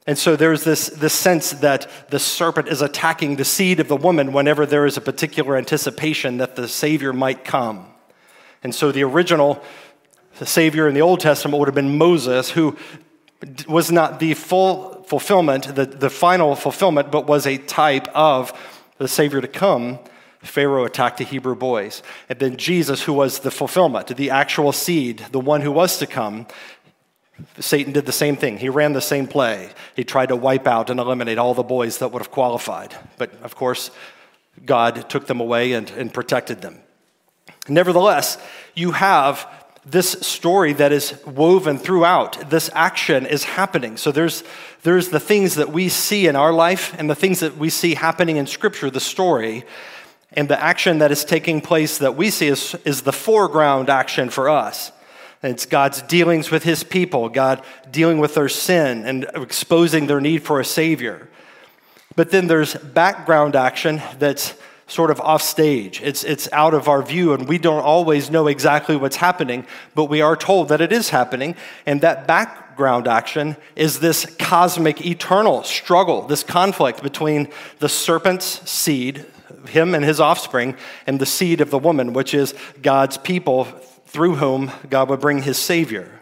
And 0.07 0.19
so 0.19 0.35
there's 0.35 0.65
this, 0.65 0.89
this 0.89 1.13
sense 1.13 1.53
that 1.53 1.89
the 2.11 2.19
serpent 2.19 2.67
is 2.67 2.83
attacking 2.83 3.37
the 3.37 3.45
seed 3.45 3.79
of 3.79 3.87
the 3.87 3.97
woman 3.97 4.33
whenever 4.33 4.67
there 4.67 4.85
is 4.85 4.97
a 4.97 5.01
particular 5.01 5.57
anticipation 5.57 6.39
that 6.39 6.57
the 6.57 6.67
Savior 6.67 7.13
might 7.13 7.45
come. 7.45 7.87
And 8.65 8.75
so 8.75 8.91
the 8.91 9.05
original 9.05 9.63
Savior 10.35 10.89
in 10.89 10.95
the 10.95 11.03
Old 11.03 11.21
Testament 11.21 11.59
would 11.61 11.69
have 11.69 11.75
been 11.75 11.99
Moses, 11.99 12.51
who 12.51 12.77
was 13.69 13.93
not 13.93 14.19
the 14.19 14.35
full 14.35 15.05
fulfillment, 15.05 15.75
the, 15.75 15.87
the 15.87 16.11
final 16.11 16.57
fulfillment, 16.57 17.13
but 17.13 17.27
was 17.27 17.47
a 17.47 17.59
type 17.59 18.09
of 18.09 18.53
the 18.99 19.09
Savior 19.09 19.41
to 19.41 19.49
come. 19.49 20.01
Pharaoh 20.43 20.85
attacked 20.85 21.19
the 21.19 21.25
Hebrew 21.25 21.55
boys. 21.55 22.03
And 22.29 22.39
then 22.39 22.57
Jesus, 22.57 23.03
who 23.03 23.13
was 23.13 23.41
the 23.41 23.51
fulfillment, 23.51 24.09
the 24.09 24.31
actual 24.31 24.73
seed, 24.73 25.25
the 25.31 25.41
one 25.41 25.61
who 25.61 25.73
was 25.73 25.99
to 25.99 26.07
come, 26.07 26.47
Satan 27.59 27.93
did 27.93 28.07
the 28.07 28.13
same 28.13 28.37
thing. 28.37 28.59
He 28.59 28.69
ran 28.69 28.93
the 28.93 29.01
same 29.01 29.27
play. 29.27 29.71
He 29.97 30.05
tried 30.05 30.27
to 30.27 30.37
wipe 30.37 30.67
out 30.67 30.91
and 30.91 31.01
eliminate 31.01 31.39
all 31.39 31.55
the 31.55 31.63
boys 31.63 31.99
that 31.99 32.13
would 32.13 32.21
have 32.21 32.31
qualified. 32.31 32.95
But 33.19 33.33
of 33.43 33.55
course, 33.55 33.91
God 34.65 35.09
took 35.09 35.27
them 35.27 35.41
away 35.41 35.73
and, 35.73 35.91
and 35.91 36.13
protected 36.13 36.61
them. 36.61 36.81
Nevertheless, 37.69 38.39
you 38.75 38.93
have 38.93 39.49
this 39.85 40.13
story 40.13 40.73
that 40.75 40.93
is 40.93 41.15
woven 41.25 41.79
throughout. 41.79 42.51
This 42.51 42.71
action 42.73 43.27
is 43.27 43.45
happening. 43.45 43.97
So 43.97 44.13
there's, 44.13 44.45
there's 44.83 45.09
the 45.09 45.21
things 45.21 45.57
that 45.57 45.73
we 45.73 45.89
see 45.89 46.29
in 46.29 46.37
our 46.37 46.53
life 46.53 46.95
and 46.99 47.11
the 47.11 47.17
things 47.17 47.41
that 47.41 47.57
we 47.57 47.71
see 47.71 47.95
happening 47.95 48.37
in 48.37 48.47
Scripture, 48.47 48.91
the 48.91 49.01
story. 49.01 49.65
And 50.35 50.49
the 50.49 50.61
action 50.61 50.99
that 50.99 51.13
is 51.13 51.25
taking 51.25 51.61
place 51.61 51.99
that 51.99 52.17
we 52.17 52.31
see 52.31 52.49
is, 52.49 52.75
is 52.85 53.03
the 53.03 53.13
foreground 53.13 53.91
action 53.91 54.31
for 54.31 54.49
us. 54.49 54.93
It's 55.43 55.67
God's 55.67 56.03
dealings 56.03 56.51
with 56.51 56.63
his 56.63 56.85
people, 56.85 57.29
God 57.29 57.63
dealing 57.91 58.19
with 58.19 58.35
their 58.35 58.49
sin 58.49 59.05
and 59.05 59.25
exposing 59.35 60.07
their 60.07 60.21
need 60.21 60.45
for 60.45 60.61
a 60.61 60.65
Savior. 60.65 61.29
But 62.15 62.31
then 62.31 62.47
there's 62.47 62.75
background 62.75 63.57
action 63.57 64.01
that's 64.19 64.55
sort 64.87 65.11
of 65.11 65.21
off 65.21 65.43
stage. 65.43 66.01
It's, 66.03 66.23
it's 66.23 66.49
out 66.53 66.75
of 66.75 66.87
our 66.87 67.03
view, 67.03 67.33
and 67.33 67.49
we 67.49 67.59
don't 67.59 67.83
always 67.83 68.31
know 68.31 68.47
exactly 68.47 68.95
what's 68.95 69.17
happening, 69.17 69.67
but 69.95 70.05
we 70.05 70.21
are 70.21 70.37
told 70.37 70.69
that 70.69 70.81
it 70.81 70.93
is 70.93 71.09
happening. 71.09 71.57
And 71.87 72.03
that 72.03 72.27
background 72.27 73.09
action 73.09 73.57
is 73.75 74.01
this 74.01 74.27
cosmic, 74.39 75.05
eternal 75.05 75.63
struggle, 75.63 76.27
this 76.27 76.45
conflict 76.45 77.03
between 77.03 77.49
the 77.79 77.89
serpent's 77.89 78.69
seed, 78.71 79.25
him 79.69 79.95
and 79.95 80.05
his 80.05 80.21
offspring, 80.21 80.77
and 81.07 81.21
the 81.21 81.27
seed 81.27 81.61
of 81.61 81.71
the 81.71 81.79
woman, 81.79 82.13
which 82.13 82.35
is 82.35 82.55
God's 82.83 83.17
people 83.19 83.65
through 84.07 84.37
whom 84.37 84.71
God 84.91 85.09
would 85.09 85.21
bring 85.21 85.43
his 85.43 85.59
Savior. 85.59 86.21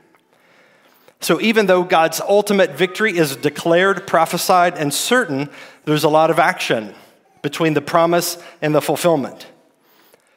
So, 1.21 1.41
even 1.41 1.67
though 1.67 1.83
God's 1.83 2.21
ultimate 2.21 2.73
victory 2.73 3.17
is 3.17 3.37
declared, 3.37 4.07
prophesied, 4.07 4.79
and 4.79 4.93
certain, 4.93 5.51
there's 5.85 6.05
a 6.05 6.09
lot 6.09 6.31
of 6.31 6.39
action 6.39 6.95
between 7.43 7.75
the 7.75 7.83
promise 7.83 8.39
and 8.63 8.75
the 8.75 8.81
fulfillment. 8.81 9.47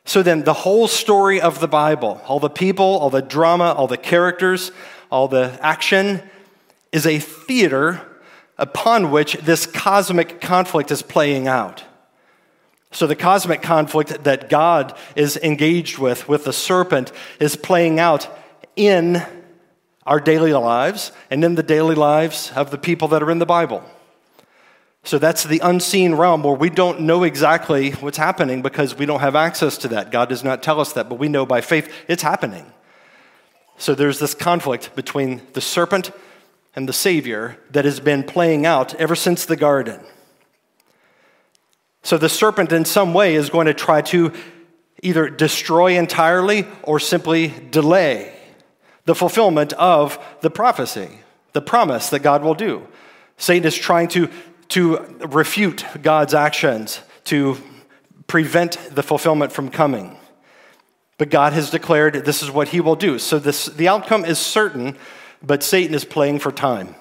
So 0.05 0.21
then, 0.21 0.43
the 0.43 0.53
whole 0.53 0.89
story 0.89 1.39
of 1.39 1.61
the 1.61 1.67
Bible, 1.69 2.21
all 2.27 2.39
the 2.39 2.49
people, 2.49 2.85
all 2.85 3.09
the 3.09 3.21
drama, 3.21 3.71
all 3.71 3.87
the 3.87 3.97
characters, 3.97 4.71
all 5.09 5.29
the 5.29 5.57
action, 5.61 6.21
is 6.91 7.05
a 7.05 7.19
theater 7.19 8.01
upon 8.57 9.09
which 9.09 9.33
this 9.35 9.65
cosmic 9.65 10.41
conflict 10.41 10.91
is 10.91 11.01
playing 11.01 11.47
out. 11.47 11.83
So, 12.93 13.07
the 13.07 13.15
cosmic 13.15 13.61
conflict 13.61 14.23
that 14.23 14.49
God 14.49 14.97
is 15.15 15.35
engaged 15.37 15.97
with, 15.97 16.29
with 16.29 16.45
the 16.45 16.53
serpent, 16.53 17.11
is 17.39 17.55
playing 17.55 17.99
out 17.99 18.29
in 18.75 19.21
our 20.05 20.19
daily 20.19 20.53
lives 20.53 21.11
and 21.29 21.43
in 21.43 21.55
the 21.55 21.63
daily 21.63 21.95
lives 21.95 22.51
of 22.55 22.71
the 22.71 22.77
people 22.77 23.07
that 23.09 23.23
are 23.23 23.31
in 23.31 23.39
the 23.39 23.45
Bible. 23.45 23.83
So 25.03 25.19
that's 25.19 25.43
the 25.43 25.59
unseen 25.59 26.15
realm 26.15 26.43
where 26.43 26.55
we 26.55 26.69
don't 26.69 27.01
know 27.01 27.23
exactly 27.23 27.91
what's 27.91 28.17
happening 28.17 28.61
because 28.61 28.95
we 28.95 29.05
don't 29.05 29.19
have 29.19 29.35
access 29.35 29.77
to 29.79 29.89
that. 29.89 30.11
God 30.11 30.29
does 30.29 30.43
not 30.43 30.63
tell 30.63 30.79
us 30.79 30.93
that, 30.93 31.09
but 31.09 31.19
we 31.19 31.27
know 31.27 31.45
by 31.45 31.59
faith 31.59 31.93
it's 32.07 32.23
happening. 32.23 32.65
So 33.77 33.95
there's 33.95 34.19
this 34.19 34.33
conflict 34.33 34.95
between 34.95 35.41
the 35.53 35.61
serpent 35.61 36.11
and 36.73 36.87
the 36.87 36.93
Savior 36.93 37.57
that 37.71 37.83
has 37.83 37.99
been 37.99 38.23
playing 38.23 38.65
out 38.65 38.95
ever 38.95 39.15
since 39.15 39.45
the 39.45 39.57
garden. 39.57 39.99
So 42.03 42.17
the 42.17 42.29
serpent, 42.29 42.71
in 42.71 42.85
some 42.85 43.13
way, 43.13 43.35
is 43.35 43.49
going 43.49 43.67
to 43.67 43.73
try 43.73 44.01
to 44.03 44.31
either 45.01 45.29
destroy 45.29 45.97
entirely 45.97 46.67
or 46.83 46.99
simply 46.99 47.47
delay 47.71 48.33
the 49.05 49.15
fulfillment 49.15 49.73
of 49.73 50.17
the 50.41 50.49
prophecy, 50.49 51.09
the 51.53 51.61
promise 51.61 52.09
that 52.09 52.19
God 52.19 52.43
will 52.43 52.53
do. 52.53 52.87
Satan 53.37 53.67
is 53.67 53.75
trying 53.75 54.07
to 54.09 54.29
to 54.69 54.97
refute 55.19 55.85
God's 56.01 56.33
actions, 56.33 57.01
to 57.25 57.57
prevent 58.25 58.77
the 58.89 59.03
fulfillment 59.03 59.51
from 59.51 59.69
coming. 59.69 60.17
But 61.19 61.29
God 61.29 61.53
has 61.53 61.69
declared 61.69 62.25
this 62.25 62.41
is 62.41 62.49
what 62.49 62.69
he 62.69 62.81
will 62.81 62.95
do. 62.95 63.19
So 63.19 63.37
this, 63.37 63.65
the 63.65 63.87
outcome 63.87 64.25
is 64.25 64.39
certain, 64.39 64.97
but 65.43 65.61
Satan 65.61 65.93
is 65.93 66.05
playing 66.05 66.39
for 66.39 66.51
time. 66.51 66.95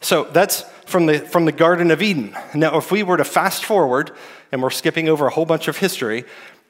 So 0.00 0.22
that's 0.24 0.64
from 0.88 1.06
the, 1.06 1.18
from 1.18 1.44
the 1.44 1.52
Garden 1.52 1.90
of 1.90 2.00
Eden. 2.00 2.34
Now, 2.54 2.78
if 2.78 2.90
we 2.90 3.02
were 3.02 3.18
to 3.18 3.24
fast 3.24 3.64
forward, 3.64 4.10
and 4.50 4.62
we're 4.62 4.70
skipping 4.70 5.08
over 5.08 5.26
a 5.26 5.30
whole 5.30 5.44
bunch 5.44 5.68
of 5.68 5.76
history, 5.76 6.24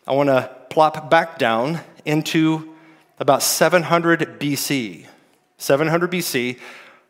I 0.06 0.12
want 0.12 0.28
to 0.28 0.50
plop 0.70 1.08
back 1.08 1.38
down 1.38 1.80
into 2.04 2.74
about 3.20 3.42
700 3.42 4.40
BC. 4.40 5.06
700 5.58 6.10
BC, 6.10 6.58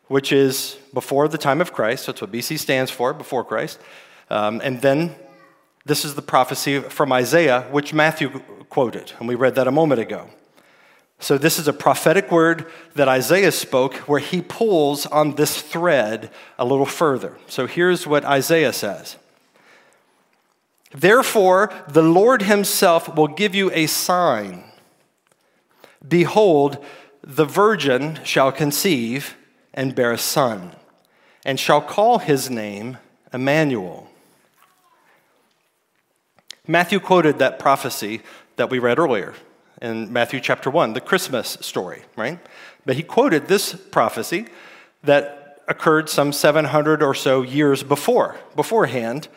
which 0.08 0.32
is 0.32 0.76
before 0.92 1.28
the 1.28 1.38
time 1.38 1.60
of 1.60 1.72
Christ. 1.72 2.06
That's 2.06 2.20
what 2.20 2.30
BC 2.30 2.58
stands 2.58 2.90
for, 2.90 3.14
before 3.14 3.44
Christ. 3.44 3.80
Um, 4.28 4.60
and 4.62 4.82
then 4.82 5.14
this 5.86 6.04
is 6.04 6.14
the 6.14 6.22
prophecy 6.22 6.80
from 6.80 7.12
Isaiah, 7.12 7.62
which 7.70 7.94
Matthew 7.94 8.40
quoted, 8.68 9.12
and 9.18 9.26
we 9.26 9.34
read 9.34 9.54
that 9.54 9.66
a 9.66 9.72
moment 9.72 10.00
ago. 10.00 10.28
So, 11.20 11.36
this 11.36 11.58
is 11.58 11.66
a 11.66 11.72
prophetic 11.72 12.30
word 12.30 12.66
that 12.94 13.08
Isaiah 13.08 13.50
spoke 13.50 13.94
where 14.08 14.20
he 14.20 14.40
pulls 14.40 15.04
on 15.06 15.34
this 15.34 15.60
thread 15.60 16.30
a 16.58 16.64
little 16.64 16.86
further. 16.86 17.36
So, 17.48 17.66
here's 17.66 18.06
what 18.06 18.24
Isaiah 18.24 18.72
says 18.72 19.16
Therefore, 20.92 21.72
the 21.88 22.02
Lord 22.02 22.42
himself 22.42 23.14
will 23.14 23.26
give 23.26 23.54
you 23.54 23.70
a 23.72 23.86
sign. 23.86 24.64
Behold, 26.06 26.84
the 27.22 27.44
virgin 27.44 28.20
shall 28.24 28.52
conceive 28.52 29.36
and 29.74 29.96
bear 29.96 30.12
a 30.12 30.18
son, 30.18 30.72
and 31.44 31.58
shall 31.58 31.80
call 31.80 32.18
his 32.18 32.48
name 32.48 32.98
Emmanuel. 33.32 34.08
Matthew 36.66 37.00
quoted 37.00 37.38
that 37.38 37.58
prophecy 37.58 38.20
that 38.56 38.70
we 38.70 38.78
read 38.78 38.98
earlier 38.98 39.34
in 39.80 40.12
Matthew 40.12 40.40
chapter 40.40 40.70
1, 40.70 40.92
the 40.92 41.00
Christmas 41.00 41.58
story, 41.60 42.02
right? 42.16 42.38
But 42.84 42.96
he 42.96 43.02
quoted 43.02 43.46
this 43.46 43.74
prophecy 43.74 44.46
that 45.02 45.60
occurred 45.68 46.08
some 46.08 46.32
700 46.32 47.02
or 47.02 47.14
so 47.14 47.42
years 47.42 47.82
before, 47.82 48.36
beforehand, 48.56 49.28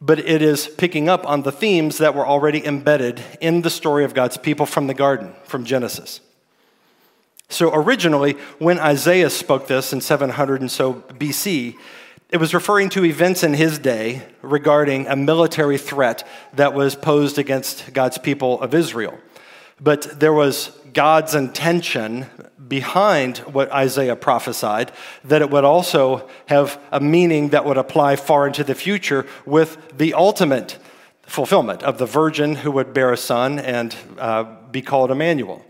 but 0.00 0.18
it 0.18 0.42
is 0.42 0.68
picking 0.68 1.08
up 1.08 1.26
on 1.26 1.42
the 1.42 1.52
themes 1.52 1.98
that 1.98 2.14
were 2.14 2.26
already 2.26 2.64
embedded 2.64 3.22
in 3.40 3.62
the 3.62 3.70
story 3.70 4.04
of 4.04 4.14
God's 4.14 4.36
people 4.36 4.66
from 4.66 4.86
the 4.86 4.94
garden, 4.94 5.34
from 5.44 5.64
Genesis. 5.64 6.20
So 7.48 7.72
originally, 7.72 8.32
when 8.58 8.78
Isaiah 8.78 9.30
spoke 9.30 9.68
this 9.68 9.92
in 9.92 10.00
700 10.00 10.60
and 10.60 10.70
so 10.70 10.94
BC, 10.94 11.76
it 12.28 12.38
was 12.38 12.52
referring 12.52 12.90
to 12.90 13.04
events 13.04 13.44
in 13.44 13.54
his 13.54 13.78
day 13.78 14.22
regarding 14.42 15.06
a 15.06 15.14
military 15.14 15.78
threat 15.78 16.26
that 16.54 16.74
was 16.74 16.96
posed 16.96 17.38
against 17.38 17.92
God's 17.92 18.18
people 18.18 18.60
of 18.60 18.74
Israel. 18.74 19.18
But 19.80 20.20
there 20.20 20.32
was 20.32 20.76
God's 20.92 21.34
intention 21.34 22.26
behind 22.68 23.38
what 23.38 23.70
Isaiah 23.70 24.16
prophesied, 24.16 24.90
that 25.24 25.42
it 25.42 25.50
would 25.50 25.64
also 25.64 26.28
have 26.46 26.80
a 26.90 27.00
meaning 27.00 27.50
that 27.50 27.64
would 27.64 27.76
apply 27.76 28.16
far 28.16 28.46
into 28.46 28.64
the 28.64 28.74
future 28.74 29.26
with 29.44 29.96
the 29.96 30.14
ultimate 30.14 30.78
fulfillment 31.22 31.82
of 31.82 31.98
the 31.98 32.06
virgin 32.06 32.56
who 32.56 32.70
would 32.70 32.92
bear 32.92 33.12
a 33.12 33.16
son 33.16 33.58
and 33.58 33.94
uh, 34.18 34.44
be 34.70 34.80
called 34.82 35.10
Emmanuel. 35.10 35.64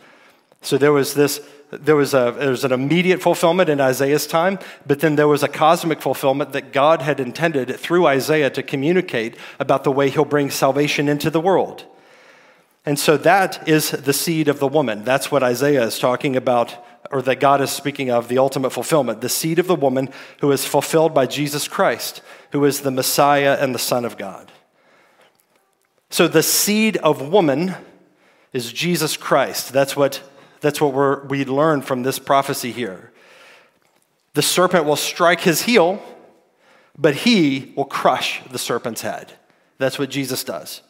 So 0.63 0.79
there 0.79 0.93
was 0.93 1.15
this. 1.15 1.41
There 1.73 1.97
was, 1.97 2.15
a, 2.15 2.33
there 2.39 2.51
was 2.51 2.65
an 2.65 2.71
immediate 2.71 3.21
fulfillment 3.21 3.69
in 3.69 3.81
Isaiah's 3.81 4.29
time, 4.29 4.61
but 4.87 5.01
then 5.01 5.17
there 5.17 5.27
was 5.27 5.43
a 5.43 5.49
cosmic 5.49 6.01
fulfillment 6.01 6.53
that 6.53 6.73
God 6.73 7.03
had 7.03 7.19
intended 7.19 7.75
through 7.75 8.07
Isaiah 8.07 8.51
to 8.51 8.63
communicate 8.63 9.37
about 9.59 9.83
the 9.83 9.91
way 9.91 10.09
he'll 10.09 10.25
bring 10.25 10.49
salvation 10.49 11.09
into 11.09 11.29
the 11.29 11.41
world. 11.41 11.85
And 12.87 12.99
so 12.99 13.17
that 13.19 13.69
is 13.69 13.91
the 13.91 14.13
seed 14.13 14.47
of 14.47 14.61
the 14.61 14.69
woman. 14.69 15.03
That's 15.03 15.31
what 15.31 15.43
Isaiah 15.43 15.83
is 15.83 15.99
talking 15.99 16.37
about, 16.37 16.73
or 17.11 17.21
that 17.23 17.41
God 17.41 17.61
is 17.61 17.71
speaking 17.71 18.11
of, 18.11 18.29
the 18.29 18.39
ultimate 18.39 18.71
fulfillment. 18.71 19.21
The 19.21 19.29
seed 19.29 19.59
of 19.59 19.67
the 19.67 19.75
woman 19.75 20.09
who 20.41 20.53
is 20.53 20.65
fulfilled 20.65 21.13
by 21.13 21.27
Jesus 21.27 21.67
Christ, 21.67 22.23
who 22.53 22.65
is 22.65 22.81
the 22.81 22.93
Messiah 22.93 23.59
and 23.61 23.75
the 23.75 23.81
Son 23.81 24.05
of 24.05 24.17
God. 24.17 24.53
So 26.11 26.29
the 26.29 26.45
seed 26.45 26.97
of 26.99 27.29
woman 27.29 27.75
is 28.53 28.73
Jesus 28.73 29.17
Christ. 29.17 29.73
That's 29.73 29.97
what, 29.97 30.23
that's 30.61 30.81
what 30.81 30.93
we're, 30.93 31.27
we 31.27 31.45
learn 31.45 31.83
from 31.83 32.05
this 32.05 32.21
prophecy 32.21 32.71
here. 32.71 33.13
The 34.35 34.43
serpent 34.43 34.85
will 34.85 34.97
strike 34.97 35.41
his 35.41 35.63
heel, 35.63 36.01
but 36.97 37.17
he 37.17 37.73
will 37.77 37.85
crush 37.85 38.43
the 38.49 38.59
serpent's 38.59 39.01
head. 39.01 39.33
That's 39.79 39.99
what 39.99 40.09
Jesus 40.09 40.45
does. 40.45 40.83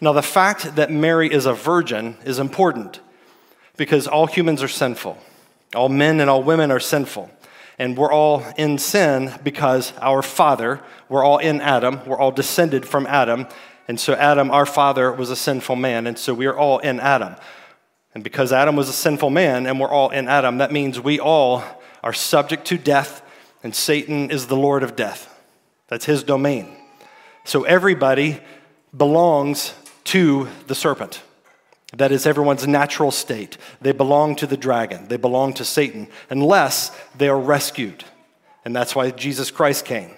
Now, 0.00 0.12
the 0.12 0.22
fact 0.22 0.76
that 0.76 0.90
Mary 0.90 1.30
is 1.30 1.44
a 1.44 1.52
virgin 1.52 2.16
is 2.24 2.38
important 2.38 3.00
because 3.76 4.06
all 4.06 4.26
humans 4.26 4.62
are 4.62 4.68
sinful. 4.68 5.18
All 5.74 5.90
men 5.90 6.20
and 6.20 6.30
all 6.30 6.42
women 6.42 6.70
are 6.70 6.80
sinful. 6.80 7.30
And 7.78 7.96
we're 7.96 8.12
all 8.12 8.44
in 8.56 8.78
sin 8.78 9.32
because 9.44 9.92
our 10.00 10.22
father, 10.22 10.80
we're 11.08 11.24
all 11.24 11.38
in 11.38 11.60
Adam, 11.60 12.00
we're 12.06 12.18
all 12.18 12.32
descended 12.32 12.86
from 12.86 13.06
Adam. 13.06 13.46
And 13.88 13.98
so, 13.98 14.14
Adam, 14.14 14.50
our 14.50 14.66
father, 14.66 15.12
was 15.12 15.30
a 15.30 15.36
sinful 15.36 15.76
man. 15.76 16.06
And 16.06 16.18
so, 16.18 16.32
we 16.32 16.46
are 16.46 16.56
all 16.56 16.78
in 16.78 17.00
Adam. 17.00 17.36
And 18.14 18.24
because 18.24 18.52
Adam 18.52 18.76
was 18.76 18.88
a 18.88 18.92
sinful 18.92 19.30
man 19.30 19.66
and 19.66 19.80
we're 19.80 19.88
all 19.88 20.10
in 20.10 20.28
Adam, 20.28 20.58
that 20.58 20.72
means 20.72 21.00
we 21.00 21.18
all 21.18 21.62
are 22.02 22.12
subject 22.12 22.66
to 22.66 22.78
death, 22.78 23.22
and 23.62 23.74
Satan 23.74 24.30
is 24.30 24.46
the 24.46 24.56
Lord 24.56 24.82
of 24.82 24.96
death. 24.96 25.34
That's 25.88 26.04
his 26.04 26.22
domain. 26.22 26.68
So, 27.44 27.64
everybody 27.64 28.40
belongs 28.96 29.74
to 30.10 30.48
the 30.66 30.74
serpent. 30.74 31.22
That 31.92 32.10
is 32.10 32.26
everyone's 32.26 32.66
natural 32.66 33.12
state. 33.12 33.56
They 33.80 33.92
belong 33.92 34.34
to 34.36 34.46
the 34.46 34.56
dragon, 34.56 35.06
they 35.06 35.16
belong 35.16 35.54
to 35.54 35.64
Satan, 35.64 36.08
unless 36.28 36.90
they 37.16 37.28
are 37.28 37.38
rescued. 37.38 38.02
And 38.64 38.74
that's 38.74 38.96
why 38.96 39.12
Jesus 39.12 39.52
Christ 39.52 39.84
came. 39.84 40.10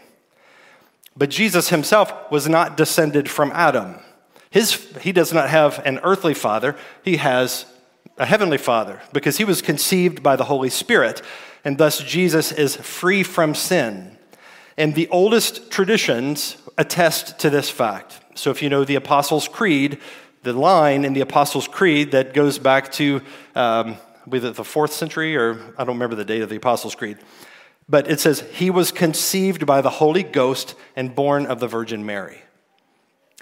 But 1.15 1.29
Jesus 1.29 1.69
himself 1.69 2.11
was 2.31 2.49
not 2.49 2.79
descended 2.79 3.29
from 3.29 3.53
Adam. 3.53 3.97
His, 4.51 4.75
he 5.03 5.13
does 5.13 5.31
not 5.31 5.51
have 5.51 5.83
an 5.85 6.01
earthly 6.03 6.35
father, 6.35 6.75
he 7.05 7.19
has 7.19 7.67
a 8.17 8.25
heavenly 8.25 8.59
father 8.59 9.03
because 9.13 9.37
he 9.37 9.45
was 9.45 9.61
conceived 9.61 10.23
by 10.23 10.37
the 10.37 10.45
Holy 10.45 10.71
Spirit, 10.71 11.21
and 11.67 11.77
thus 11.77 11.99
Jesus 11.99 12.51
is 12.51 12.77
free 12.77 13.23
from 13.23 13.55
sin. 13.55 14.17
And 14.79 14.95
the 14.95 15.09
oldest 15.09 15.71
traditions 15.71 16.57
attest 16.79 17.39
to 17.41 17.51
this 17.51 17.69
fact. 17.69 18.22
So 18.35 18.51
if 18.51 18.63
you 18.63 18.69
know 18.69 18.85
the 18.85 18.95
Apostles' 18.95 19.49
Creed, 19.49 19.99
the 20.43 20.53
line 20.53 21.05
in 21.05 21.13
the 21.13 21.21
Apostles' 21.21 21.69
Creed 21.69 22.13
that 22.13 22.35
goes 22.35 22.59
back 22.59 22.91
to 22.93 23.21
um, 23.55 23.97
the 24.27 24.65
fourth 24.65 24.93
century, 24.93 25.37
or 25.37 25.75
I 25.77 25.85
don't 25.85 25.97
remember 25.97 26.17
the 26.17 26.25
date 26.25 26.43
of 26.43 26.49
the 26.49 26.57
Apostles' 26.57 26.95
Creed, 26.95 27.19
but 27.89 28.11
it 28.11 28.21
says, 28.21 28.41
He 28.53 28.71
was 28.71 28.93
conceived 28.93 29.67
by 29.67 29.81
the 29.81 29.91
Holy 29.91 30.23
Ghost 30.23 30.75
and 30.97 31.15
born 31.15 31.47
of 31.47 31.61
the 31.61 31.69
Virgin 31.69 32.07
Mary. 32.07 32.43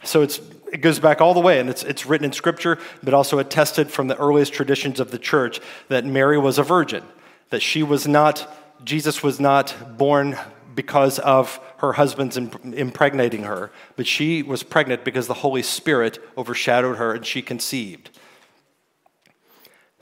So 0.02 0.22
it 0.22 0.80
goes 0.80 0.98
back 0.98 1.20
all 1.20 1.34
the 1.34 1.40
way, 1.40 1.60
and 1.60 1.68
it's, 1.68 1.82
it's 1.82 2.06
written 2.06 2.24
in 2.24 2.32
Scripture, 2.32 2.78
but 3.02 3.12
also 3.12 3.38
attested 3.38 3.90
from 3.90 4.08
the 4.08 4.16
earliest 4.16 4.52
traditions 4.52 4.98
of 4.98 5.10
the 5.10 5.18
church 5.18 5.60
that 5.88 6.04
Mary 6.04 6.38
was 6.38 6.58
a 6.58 6.62
virgin, 6.62 7.04
that 7.50 7.60
she 7.60 7.82
was 7.82 8.08
not, 8.08 8.48
Jesus 8.84 9.22
was 9.22 9.38
not 9.38 9.98
born 9.98 10.38
because 10.74 11.18
of 11.18 11.60
her 11.78 11.94
husband's 11.94 12.36
impregnating 12.36 13.44
her, 13.44 13.70
but 13.96 14.06
she 14.06 14.42
was 14.42 14.62
pregnant 14.62 15.04
because 15.04 15.26
the 15.26 15.34
Holy 15.34 15.62
Spirit 15.62 16.18
overshadowed 16.36 16.96
her 16.96 17.14
and 17.14 17.26
she 17.26 17.42
conceived. 17.42 18.10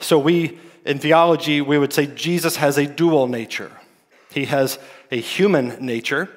So, 0.01 0.19
we, 0.19 0.59
in 0.85 0.99
theology, 0.99 1.61
we 1.61 1.79
would 1.79 1.93
say 1.93 2.07
Jesus 2.07 2.57
has 2.57 2.79
a 2.79 2.87
dual 2.87 3.27
nature. 3.27 3.73
He 4.31 4.45
has 4.45 4.79
a 5.11 5.21
human 5.21 5.85
nature, 5.85 6.29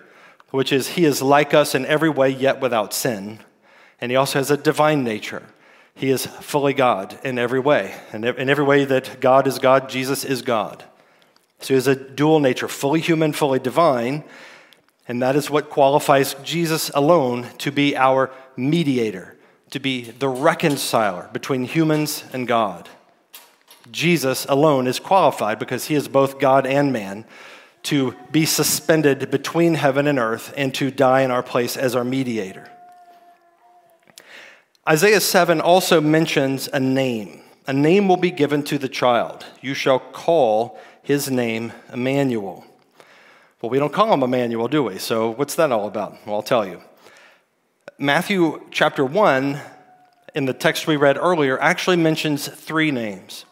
which 0.50 0.72
is 0.72 0.90
he 0.90 1.06
is 1.06 1.22
like 1.22 1.54
us 1.54 1.76
in 1.76 1.86
every 1.86 2.10
way, 2.10 2.30
yet 2.30 2.60
without 2.60 2.94
sin. 2.94 3.40
And 4.00 4.12
he 4.12 4.16
also 4.16 4.40
has 4.40 4.50
a 4.50 4.58
divine 4.58 5.04
nature. 5.04 5.44
He 5.94 6.10
is 6.10 6.26
fully 6.26 6.74
God 6.74 7.20
in 7.24 7.38
every 7.38 7.60
way. 7.60 7.94
And 8.12 8.26
in 8.26 8.50
every 8.50 8.64
way 8.64 8.86
that 8.86 9.20
God 9.20 9.46
is 9.46 9.60
God, 9.60 9.90
Jesus 9.90 10.24
is 10.24 10.42
God. 10.42 10.84
So 11.62 11.68
he 11.68 11.74
has 11.76 11.88
a 11.88 11.96
dual 11.96 12.40
nature, 12.40 12.68
fully 12.68 13.00
human, 13.00 13.34
fully 13.34 13.60
divine. 13.60 14.24
And 15.08 15.22
that 15.22 15.36
is 15.36 15.50
what 15.50 15.70
qualifies 15.70 16.36
Jesus 16.44 16.90
alone 16.94 17.48
to 17.60 17.72
be 17.72 17.96
our 17.96 18.32
mediator, 18.56 19.38
to 19.72 19.80
be 19.80 20.04
the 20.04 20.30
reconciler 20.30 21.30
between 21.34 21.66
humans 21.66 22.24
and 22.34 22.48
God. 22.48 22.90
Jesus 23.92 24.46
alone 24.46 24.88
is 24.88 25.00
qualified 25.00 25.60
because 25.60 25.86
he 25.86 25.96
is 25.96 26.08
both 26.08 26.40
God 26.40 26.66
and 26.66 26.94
man 26.94 27.26
to 27.84 28.16
be 28.32 28.46
suspended 28.46 29.32
between 29.32 29.74
heaven 29.74 30.08
and 30.08 30.20
earth 30.20 30.54
and 30.56 30.74
to 30.76 30.92
die 30.92 31.22
in 31.22 31.32
our 31.32 31.42
place 31.44 31.76
as 31.76 31.96
our 31.96 32.04
mediator. 32.04 32.70
Isaiah 34.88 35.22
7 35.22 35.62
also 35.62 36.02
mentions 36.02 36.68
a 36.72 36.80
name. 36.80 37.42
A 37.68 37.74
name 37.74 38.08
will 38.08 38.18
be 38.18 38.32
given 38.32 38.64
to 38.64 38.78
the 38.78 38.90
child. 38.90 39.46
You 39.62 39.74
shall 39.74 40.00
call 40.00 40.80
his 41.04 41.30
name 41.30 41.74
Emmanuel. 41.92 42.66
Well, 43.62 43.70
we 43.70 43.80
don't 43.80 43.94
call 43.94 44.14
him 44.14 44.24
Emmanuel, 44.24 44.68
do 44.68 44.84
we? 44.84 44.98
So 44.98 45.32
what's 45.32 45.56
that 45.56 45.72
all 45.72 45.88
about? 45.88 46.18
Well, 46.26 46.36
I'll 46.36 46.44
tell 46.44 46.66
you. 46.66 46.82
Matthew 47.98 48.62
chapter 48.72 49.06
1, 49.06 49.60
in 50.34 50.46
the 50.46 50.54
text 50.54 50.88
we 50.88 50.96
read 50.96 51.18
earlier, 51.18 51.60
actually 51.60 51.98
mentions 51.98 52.48
three 52.48 52.90
names. 52.90 53.46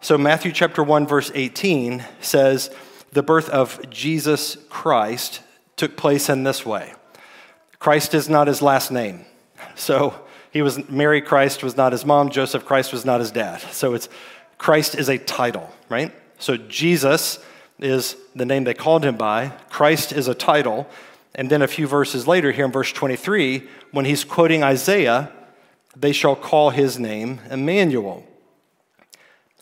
So 0.00 0.16
Matthew 0.16 0.52
chapter 0.52 0.82
1, 0.82 1.06
verse 1.06 1.30
18 1.34 2.04
says, 2.22 2.70
The 3.12 3.22
birth 3.22 3.50
of 3.50 3.90
Jesus 3.90 4.56
Christ 4.70 5.42
took 5.76 5.96
place 5.96 6.30
in 6.30 6.44
this 6.44 6.64
way. 6.64 6.94
Christ 7.78 8.14
is 8.14 8.28
not 8.28 8.46
his 8.46 8.62
last 8.62 8.90
name. 8.90 9.26
So 9.74 10.14
he 10.50 10.62
was 10.62 10.88
Mary 10.88 11.20
Christ 11.20 11.62
was 11.62 11.76
not 11.76 11.92
his 11.92 12.04
mom, 12.04 12.30
Joseph 12.30 12.64
Christ 12.64 12.92
was 12.92 13.04
not 13.04 13.20
his 13.20 13.30
dad. 13.30 13.60
So 13.72 13.94
it's 13.94 14.08
Christ 14.58 14.94
is 14.94 15.08
a 15.08 15.18
title, 15.18 15.70
right? 15.88 16.12
So 16.40 16.56
Jesus 16.56 17.38
is 17.78 18.16
the 18.34 18.44
name 18.44 18.64
they 18.64 18.74
called 18.74 19.04
him 19.04 19.16
by, 19.16 19.52
Christ 19.68 20.12
is 20.12 20.26
a 20.26 20.34
title. 20.34 20.88
And 21.34 21.48
then 21.48 21.62
a 21.62 21.68
few 21.68 21.86
verses 21.86 22.26
later, 22.26 22.50
here 22.50 22.64
in 22.64 22.72
verse 22.72 22.92
23, 22.92 23.68
when 23.92 24.04
he's 24.04 24.24
quoting 24.24 24.64
Isaiah, 24.64 25.30
they 25.96 26.12
shall 26.12 26.34
call 26.34 26.70
his 26.70 26.98
name 26.98 27.40
Emmanuel. 27.50 28.26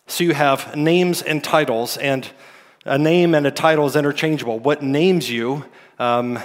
So 0.06 0.24
you 0.24 0.32
have 0.32 0.74
names 0.74 1.20
and 1.20 1.44
titles, 1.44 1.98
and 1.98 2.28
a 2.86 2.96
name 2.96 3.34
and 3.34 3.46
a 3.46 3.50
title 3.50 3.86
is 3.86 3.96
interchangeable. 3.96 4.58
What 4.58 4.82
names 4.82 5.28
you 5.28 5.66
um, 5.98 6.38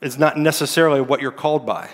is 0.00 0.18
not 0.18 0.38
necessarily 0.38 1.02
what 1.02 1.20
you're 1.20 1.30
called 1.30 1.66
by. 1.66 1.90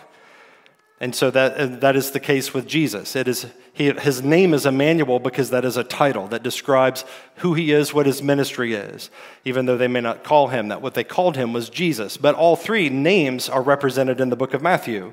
And 0.99 1.15
so 1.15 1.31
that, 1.31 1.57
uh, 1.59 1.67
that 1.81 1.95
is 1.95 2.13
the 2.13 2.21
case 2.21 2.55
with 2.55 2.67
Jesus. 2.67 3.17
It 3.17 3.29
is, 3.29 3.47
he, 3.75 3.91
his 3.93 4.23
name 4.23 4.55
is 4.55 4.65
Emmanuel 4.65 5.19
because 5.19 5.51
that 5.51 5.65
is 5.65 5.77
a 5.77 5.85
title 5.85 6.27
that 6.29 6.43
describes 6.43 7.05
who 7.37 7.53
he 7.53 7.73
is, 7.73 7.93
what 7.93 8.07
his 8.07 8.23
ministry 8.23 8.73
is, 8.73 9.11
even 9.45 9.67
though 9.67 9.77
they 9.77 9.89
may 9.89 10.01
not 10.01 10.25
call 10.25 10.49
him 10.49 10.69
that. 10.69 10.81
What 10.81 10.95
they 10.95 11.05
called 11.05 11.37
him 11.37 11.53
was 11.53 11.69
Jesus. 11.69 12.17
But 12.17 12.35
all 12.35 12.57
three 12.57 12.89
names 12.89 13.49
are 13.51 13.61
represented 13.61 14.21
in 14.21 14.31
the 14.31 14.37
book 14.37 14.55
of 14.55 14.63
Matthew. 14.63 15.13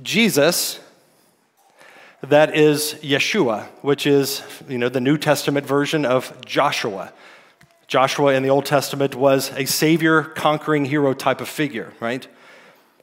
Jesus, 0.00 0.78
that 2.22 2.54
is 2.54 2.94
Yeshua, 3.02 3.64
which 3.82 4.06
is 4.06 4.42
you 4.68 4.78
know, 4.78 4.88
the 4.88 5.00
New 5.00 5.18
Testament 5.18 5.66
version 5.66 6.06
of 6.06 6.40
Joshua. 6.46 7.12
Joshua 7.88 8.34
in 8.34 8.44
the 8.44 8.50
Old 8.50 8.64
Testament 8.64 9.16
was 9.16 9.50
a 9.56 9.64
savior, 9.66 10.22
conquering 10.22 10.84
hero 10.84 11.14
type 11.14 11.40
of 11.40 11.48
figure, 11.48 11.92
right? 11.98 12.28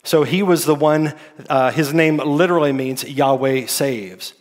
So 0.04 0.24
he 0.24 0.42
was 0.42 0.66
the 0.66 0.76
one, 0.76 1.14
uh, 1.50 1.72
his 1.72 1.94
name 1.94 2.18
literally 2.18 2.72
means 2.72 3.04
Yahweh 3.04 3.68
saves. 3.68 4.34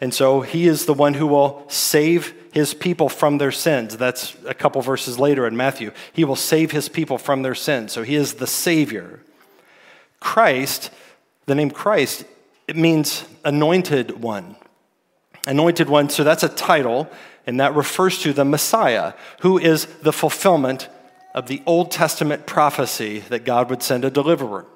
And 0.00 0.14
so 0.14 0.40
he 0.40 0.66
is 0.66 0.86
the 0.86 0.94
one 0.94 1.14
who 1.14 1.26
will 1.26 1.64
save 1.68 2.32
his 2.52 2.72
people 2.72 3.08
from 3.08 3.38
their 3.38 3.52
sins. 3.52 3.96
That's 3.96 4.36
a 4.46 4.54
couple 4.54 4.80
verses 4.80 5.18
later 5.18 5.46
in 5.46 5.56
Matthew. 5.56 5.92
He 6.12 6.24
will 6.24 6.36
save 6.36 6.70
his 6.70 6.88
people 6.88 7.18
from 7.18 7.42
their 7.42 7.54
sins. 7.54 7.92
So 7.92 8.02
he 8.02 8.14
is 8.14 8.34
the 8.34 8.46
Savior. 8.46 9.20
Christ, 10.20 10.90
the 11.46 11.54
name 11.54 11.70
Christ, 11.70 12.24
it 12.66 12.76
means 12.76 13.24
anointed 13.44 14.22
one. 14.22 14.56
Anointed 15.46 15.88
one, 15.88 16.08
so 16.10 16.24
that's 16.24 16.42
a 16.42 16.48
title, 16.48 17.08
and 17.46 17.60
that 17.60 17.74
refers 17.74 18.18
to 18.20 18.32
the 18.32 18.44
Messiah, 18.44 19.14
who 19.40 19.58
is 19.58 19.86
the 20.02 20.12
fulfillment 20.12 20.88
of 21.34 21.46
the 21.46 21.62
Old 21.66 21.90
Testament 21.90 22.46
prophecy 22.46 23.20
that 23.28 23.44
God 23.44 23.70
would 23.70 23.82
send 23.82 24.04
a 24.04 24.10
deliverer. 24.10 24.66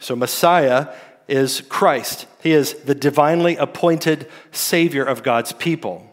So 0.00 0.14
Messiah 0.14 0.94
is 1.28 1.62
Christ. 1.62 2.26
He 2.42 2.52
is 2.52 2.74
the 2.74 2.94
divinely 2.94 3.56
appointed 3.56 4.28
Savior 4.52 5.04
of 5.04 5.22
God's 5.22 5.52
people. 5.52 6.10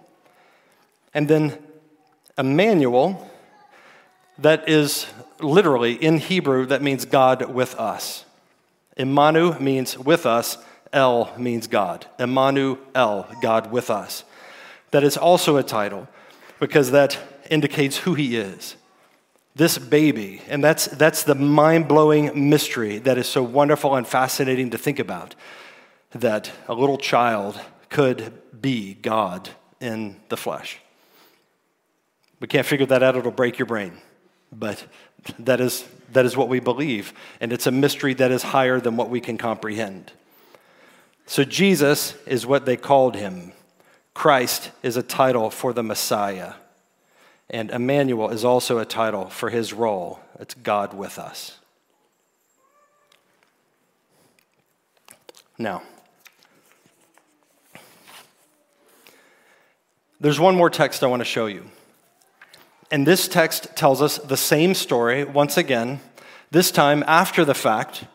And 1.14 1.28
then 1.28 1.58
Emmanuel, 2.38 3.30
that 4.38 4.68
is 4.70 5.08
literally 5.40 5.94
in 5.94 6.20
Hebrew, 6.20 6.66
that 6.68 6.82
means 6.82 7.06
God 7.06 7.54
with 7.54 7.76
us. 7.76 8.26
Immanu 8.98 9.60
means 9.60 9.98
with 9.98 10.26
us, 10.26 10.58
El 10.94 11.34
means 11.38 11.68
God. 11.68 12.06
Emmanuel, 12.20 12.78
El, 12.96 13.28
God 13.42 13.72
with 13.72 13.90
us. 13.90 14.24
That 14.92 15.04
is 15.04 15.18
also 15.18 15.58
a 15.58 15.64
title 15.64 16.08
because 16.60 16.92
that 16.92 17.18
indicates 17.50 17.98
who 17.98 18.14
he 18.14 18.38
is. 18.38 18.76
This 19.56 19.78
baby, 19.78 20.42
and 20.48 20.64
that's, 20.64 20.86
that's 20.88 21.24
the 21.24 21.36
mind 21.36 21.88
blowing 21.88 22.50
mystery 22.50 23.00
that 23.00 23.18
is 23.18 23.28
so 23.28 23.44
wonderful 23.44 23.96
and 23.96 24.08
fascinating 24.08 24.70
to 24.70 24.78
think 24.78 24.98
about 24.98 25.36
that 26.12 26.52
a 26.68 26.74
little 26.74 26.98
child 26.98 27.60
could 27.90 28.34
be 28.62 28.94
God 28.94 29.50
in 29.82 30.18
the 30.30 30.38
flesh. 30.38 30.80
We 32.40 32.48
can't 32.48 32.66
figure 32.66 32.86
that 32.88 33.04
out, 33.04 33.18
it'll 33.18 33.32
break 33.32 33.60
your 33.60 33.66
brain. 33.66 33.94
But 34.52 34.86
that 35.40 35.62
is, 35.62 35.86
that 36.14 36.26
is 36.26 36.36
what 36.36 36.50
we 36.50 36.60
believe, 36.60 37.14
and 37.40 37.54
it's 37.54 37.68
a 37.68 37.72
mystery 37.72 38.14
that 38.16 38.32
is 38.32 38.44
higher 38.44 38.80
than 38.80 38.98
what 38.98 39.10
we 39.10 39.22
can 39.22 39.38
comprehend. 39.38 40.12
So, 41.26 41.44
Jesus 41.44 42.16
is 42.26 42.46
what 42.46 42.66
they 42.66 42.76
called 42.76 43.16
him. 43.16 43.54
Christ 44.14 44.72
is 44.84 44.98
a 44.98 45.04
title 45.04 45.50
for 45.50 45.72
the 45.72 45.84
Messiah. 45.84 46.56
And 47.52 47.70
Emmanuel 47.70 48.30
is 48.30 48.46
also 48.46 48.80
a 48.80 48.86
title 48.86 49.26
for 49.26 49.50
his 49.50 49.74
role. 49.74 50.22
It's 50.40 50.54
God 50.54 50.94
with 50.94 51.20
us. 51.20 51.58
Now, 55.58 55.84
there's 60.22 60.40
one 60.40 60.56
more 60.56 60.70
text 60.70 61.04
I 61.04 61.08
want 61.08 61.20
to 61.20 61.26
show 61.26 61.46
you. 61.46 61.70
And 62.90 63.06
this 63.06 63.28
text 63.28 63.76
tells 63.76 64.02
us 64.02 64.18
the 64.18 64.38
same 64.38 64.74
story 64.74 65.26
once 65.26 65.58
again, 65.58 66.00
this 66.52 66.72
time 66.72 67.04
after 67.06 67.44
the 67.44 67.54
fact. 67.54 68.06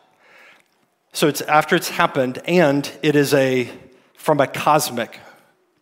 So 1.13 1.27
it's 1.27 1.41
after 1.41 1.75
it's 1.75 1.89
happened, 1.89 2.41
and 2.45 2.91
it 3.03 3.15
is 3.15 3.35
a 3.35 3.69
from 4.15 4.39
a 4.39 4.47
cosmic 4.47 5.19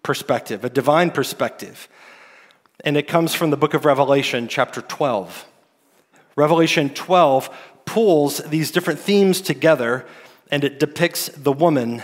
perspective, 0.03 0.65
a 0.65 0.69
divine 0.69 1.09
perspective 1.09 1.87
and 2.83 2.97
it 2.97 3.07
comes 3.07 3.33
from 3.33 3.49
the 3.49 3.57
book 3.57 3.73
of 3.73 3.85
Revelation, 3.85 4.47
chapter 4.47 4.81
12. 4.81 5.45
Revelation 6.35 6.89
12 6.89 7.49
pulls 7.85 8.39
these 8.39 8.71
different 8.71 8.99
themes 8.99 9.41
together 9.41 10.05
and 10.51 10.63
it 10.63 10.79
depicts 10.79 11.29
the 11.29 11.51
woman 11.51 12.03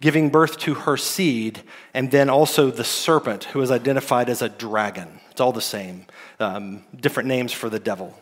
giving 0.00 0.28
birth 0.28 0.58
to 0.58 0.74
her 0.74 0.96
seed 0.96 1.62
and 1.94 2.10
then 2.10 2.28
also 2.28 2.70
the 2.70 2.84
serpent 2.84 3.44
who 3.44 3.60
is 3.60 3.70
identified 3.70 4.28
as 4.28 4.42
a 4.42 4.48
dragon. 4.48 5.20
It's 5.30 5.40
all 5.40 5.52
the 5.52 5.60
same, 5.60 6.06
um, 6.40 6.84
different 6.98 7.28
names 7.28 7.52
for 7.52 7.68
the 7.68 7.78
devil. 7.78 8.18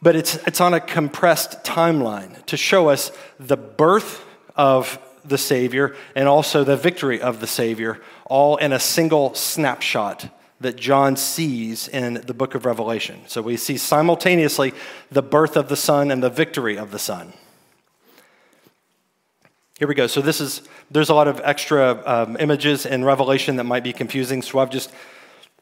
But 0.00 0.16
it's, 0.16 0.36
it's 0.46 0.60
on 0.60 0.74
a 0.74 0.80
compressed 0.80 1.64
timeline 1.64 2.44
to 2.46 2.56
show 2.56 2.88
us 2.88 3.10
the 3.38 3.56
birth 3.56 4.24
of 4.54 4.98
the 5.24 5.38
Savior 5.38 5.96
and 6.14 6.28
also 6.28 6.64
the 6.64 6.76
victory 6.76 7.20
of 7.20 7.40
the 7.40 7.46
Savior, 7.46 8.00
all 8.24 8.56
in 8.56 8.72
a 8.72 8.78
single 8.78 9.34
snapshot 9.34 10.28
that 10.60 10.76
John 10.76 11.16
sees 11.16 11.88
in 11.88 12.14
the 12.14 12.34
book 12.34 12.54
of 12.54 12.64
Revelation. 12.64 13.20
So 13.26 13.42
we 13.42 13.56
see 13.56 13.76
simultaneously 13.76 14.72
the 15.10 15.22
birth 15.22 15.56
of 15.56 15.68
the 15.68 15.76
Son 15.76 16.10
and 16.10 16.22
the 16.22 16.30
victory 16.30 16.76
of 16.76 16.90
the 16.90 16.98
Son. 16.98 17.32
Here 19.78 19.86
we 19.86 19.94
go. 19.94 20.08
So 20.08 20.20
this 20.20 20.40
is 20.40 20.62
there's 20.90 21.08
a 21.08 21.14
lot 21.14 21.28
of 21.28 21.40
extra 21.44 22.02
um, 22.04 22.36
images 22.40 22.84
in 22.84 23.04
Revelation 23.04 23.56
that 23.56 23.64
might 23.64 23.84
be 23.84 23.92
confusing. 23.92 24.42
So 24.42 24.58
I've 24.58 24.70
just 24.70 24.90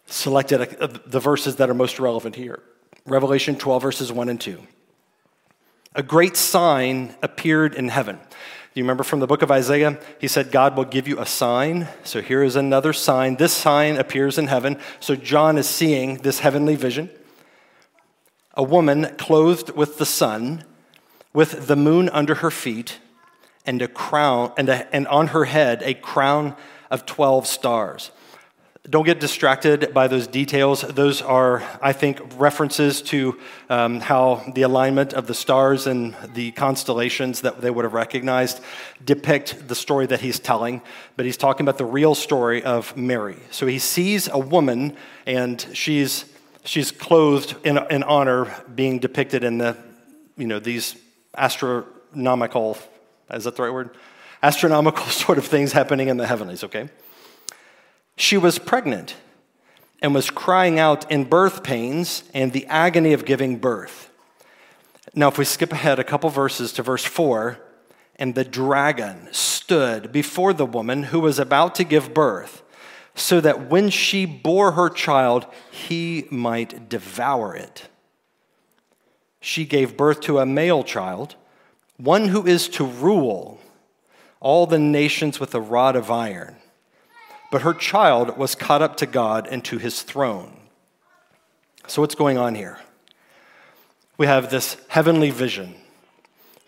selected 0.06 0.60
a, 0.62 0.86
the 0.86 1.20
verses 1.20 1.56
that 1.56 1.68
are 1.68 1.74
most 1.74 1.98
relevant 1.98 2.34
here. 2.34 2.62
Revelation 3.04 3.56
12 3.56 3.82
verses 3.82 4.12
1 4.12 4.28
and 4.28 4.40
2. 4.40 4.58
A 5.94 6.02
great 6.02 6.36
sign 6.36 7.14
appeared 7.22 7.74
in 7.74 7.88
heaven. 7.88 8.18
You 8.76 8.82
remember 8.82 9.04
from 9.04 9.20
the 9.20 9.26
book 9.26 9.40
of 9.40 9.50
Isaiah? 9.50 9.98
He 10.20 10.28
said, 10.28 10.50
God 10.50 10.76
will 10.76 10.84
give 10.84 11.08
you 11.08 11.18
a 11.18 11.24
sign. 11.24 11.88
So 12.04 12.20
here 12.20 12.42
is 12.42 12.56
another 12.56 12.92
sign. 12.92 13.36
This 13.36 13.54
sign 13.54 13.96
appears 13.96 14.36
in 14.36 14.48
heaven. 14.48 14.78
So 15.00 15.16
John 15.16 15.56
is 15.56 15.66
seeing 15.66 16.18
this 16.18 16.40
heavenly 16.40 16.76
vision. 16.76 17.08
A 18.52 18.62
woman 18.62 19.16
clothed 19.16 19.70
with 19.70 19.96
the 19.96 20.04
sun, 20.04 20.62
with 21.32 21.68
the 21.68 21.76
moon 21.76 22.10
under 22.10 22.34
her 22.34 22.50
feet, 22.50 22.98
and 23.64 23.80
a 23.80 23.88
crown, 23.88 24.52
and, 24.58 24.68
a, 24.68 24.94
and 24.94 25.08
on 25.08 25.28
her 25.28 25.46
head 25.46 25.82
a 25.82 25.94
crown 25.94 26.54
of 26.90 27.06
12 27.06 27.46
stars. 27.46 28.10
Don't 28.88 29.04
get 29.04 29.18
distracted 29.18 29.92
by 29.92 30.06
those 30.06 30.28
details. 30.28 30.82
Those 30.82 31.20
are, 31.20 31.64
I 31.82 31.92
think, 31.92 32.20
references 32.36 33.02
to 33.02 33.40
um, 33.68 34.00
how 34.00 34.44
the 34.54 34.62
alignment 34.62 35.12
of 35.12 35.26
the 35.26 35.34
stars 35.34 35.88
and 35.88 36.14
the 36.34 36.52
constellations 36.52 37.40
that 37.40 37.60
they 37.60 37.70
would 37.70 37.84
have 37.84 37.94
recognized 37.94 38.60
depict 39.04 39.66
the 39.66 39.74
story 39.74 40.06
that 40.06 40.20
he's 40.20 40.38
telling. 40.38 40.82
But 41.16 41.26
he's 41.26 41.36
talking 41.36 41.64
about 41.64 41.78
the 41.78 41.84
real 41.84 42.14
story 42.14 42.62
of 42.62 42.96
Mary. 42.96 43.38
So 43.50 43.66
he 43.66 43.80
sees 43.80 44.28
a 44.28 44.38
woman, 44.38 44.96
and 45.26 45.66
she's, 45.72 46.24
she's 46.64 46.92
clothed 46.92 47.56
in, 47.66 47.78
in 47.90 48.04
honor, 48.04 48.54
being 48.72 49.00
depicted 49.00 49.42
in 49.42 49.58
the, 49.58 49.76
you 50.36 50.46
know, 50.46 50.60
these 50.60 50.94
astronomical, 51.36 52.78
is 53.32 53.44
that 53.44 53.56
the 53.56 53.64
right 53.64 53.72
word? 53.72 53.96
Astronomical 54.44 55.06
sort 55.06 55.38
of 55.38 55.46
things 55.46 55.72
happening 55.72 56.06
in 56.06 56.18
the 56.18 56.26
heavenlies, 56.26 56.62
okay? 56.62 56.88
She 58.16 58.38
was 58.38 58.58
pregnant 58.58 59.14
and 60.00 60.14
was 60.14 60.30
crying 60.30 60.78
out 60.78 61.10
in 61.10 61.24
birth 61.24 61.62
pains 61.62 62.24
and 62.32 62.52
the 62.52 62.66
agony 62.66 63.12
of 63.12 63.24
giving 63.24 63.58
birth. 63.58 64.10
Now, 65.14 65.28
if 65.28 65.38
we 65.38 65.44
skip 65.44 65.72
ahead 65.72 65.98
a 65.98 66.04
couple 66.04 66.28
verses 66.30 66.72
to 66.74 66.82
verse 66.82 67.04
4, 67.04 67.58
and 68.16 68.34
the 68.34 68.44
dragon 68.44 69.28
stood 69.32 70.12
before 70.12 70.52
the 70.52 70.66
woman 70.66 71.04
who 71.04 71.20
was 71.20 71.38
about 71.38 71.74
to 71.76 71.84
give 71.84 72.14
birth, 72.14 72.62
so 73.14 73.40
that 73.40 73.68
when 73.70 73.90
she 73.90 74.26
bore 74.26 74.72
her 74.72 74.90
child, 74.90 75.46
he 75.70 76.26
might 76.30 76.88
devour 76.88 77.54
it. 77.54 77.88
She 79.40 79.64
gave 79.64 79.96
birth 79.96 80.20
to 80.22 80.38
a 80.38 80.46
male 80.46 80.82
child, 80.82 81.36
one 81.96 82.28
who 82.28 82.46
is 82.46 82.68
to 82.70 82.84
rule 82.84 83.60
all 84.40 84.66
the 84.66 84.78
nations 84.78 85.40
with 85.40 85.54
a 85.54 85.60
rod 85.60 85.96
of 85.96 86.10
iron 86.10 86.56
but 87.50 87.62
her 87.62 87.74
child 87.74 88.36
was 88.36 88.54
caught 88.54 88.82
up 88.82 88.96
to 88.96 89.06
God 89.06 89.46
and 89.50 89.64
to 89.64 89.78
his 89.78 90.02
throne. 90.02 90.56
So, 91.86 92.02
what's 92.02 92.14
going 92.14 92.38
on 92.38 92.54
here? 92.54 92.78
We 94.18 94.26
have 94.26 94.50
this 94.50 94.76
heavenly 94.88 95.30
vision 95.30 95.74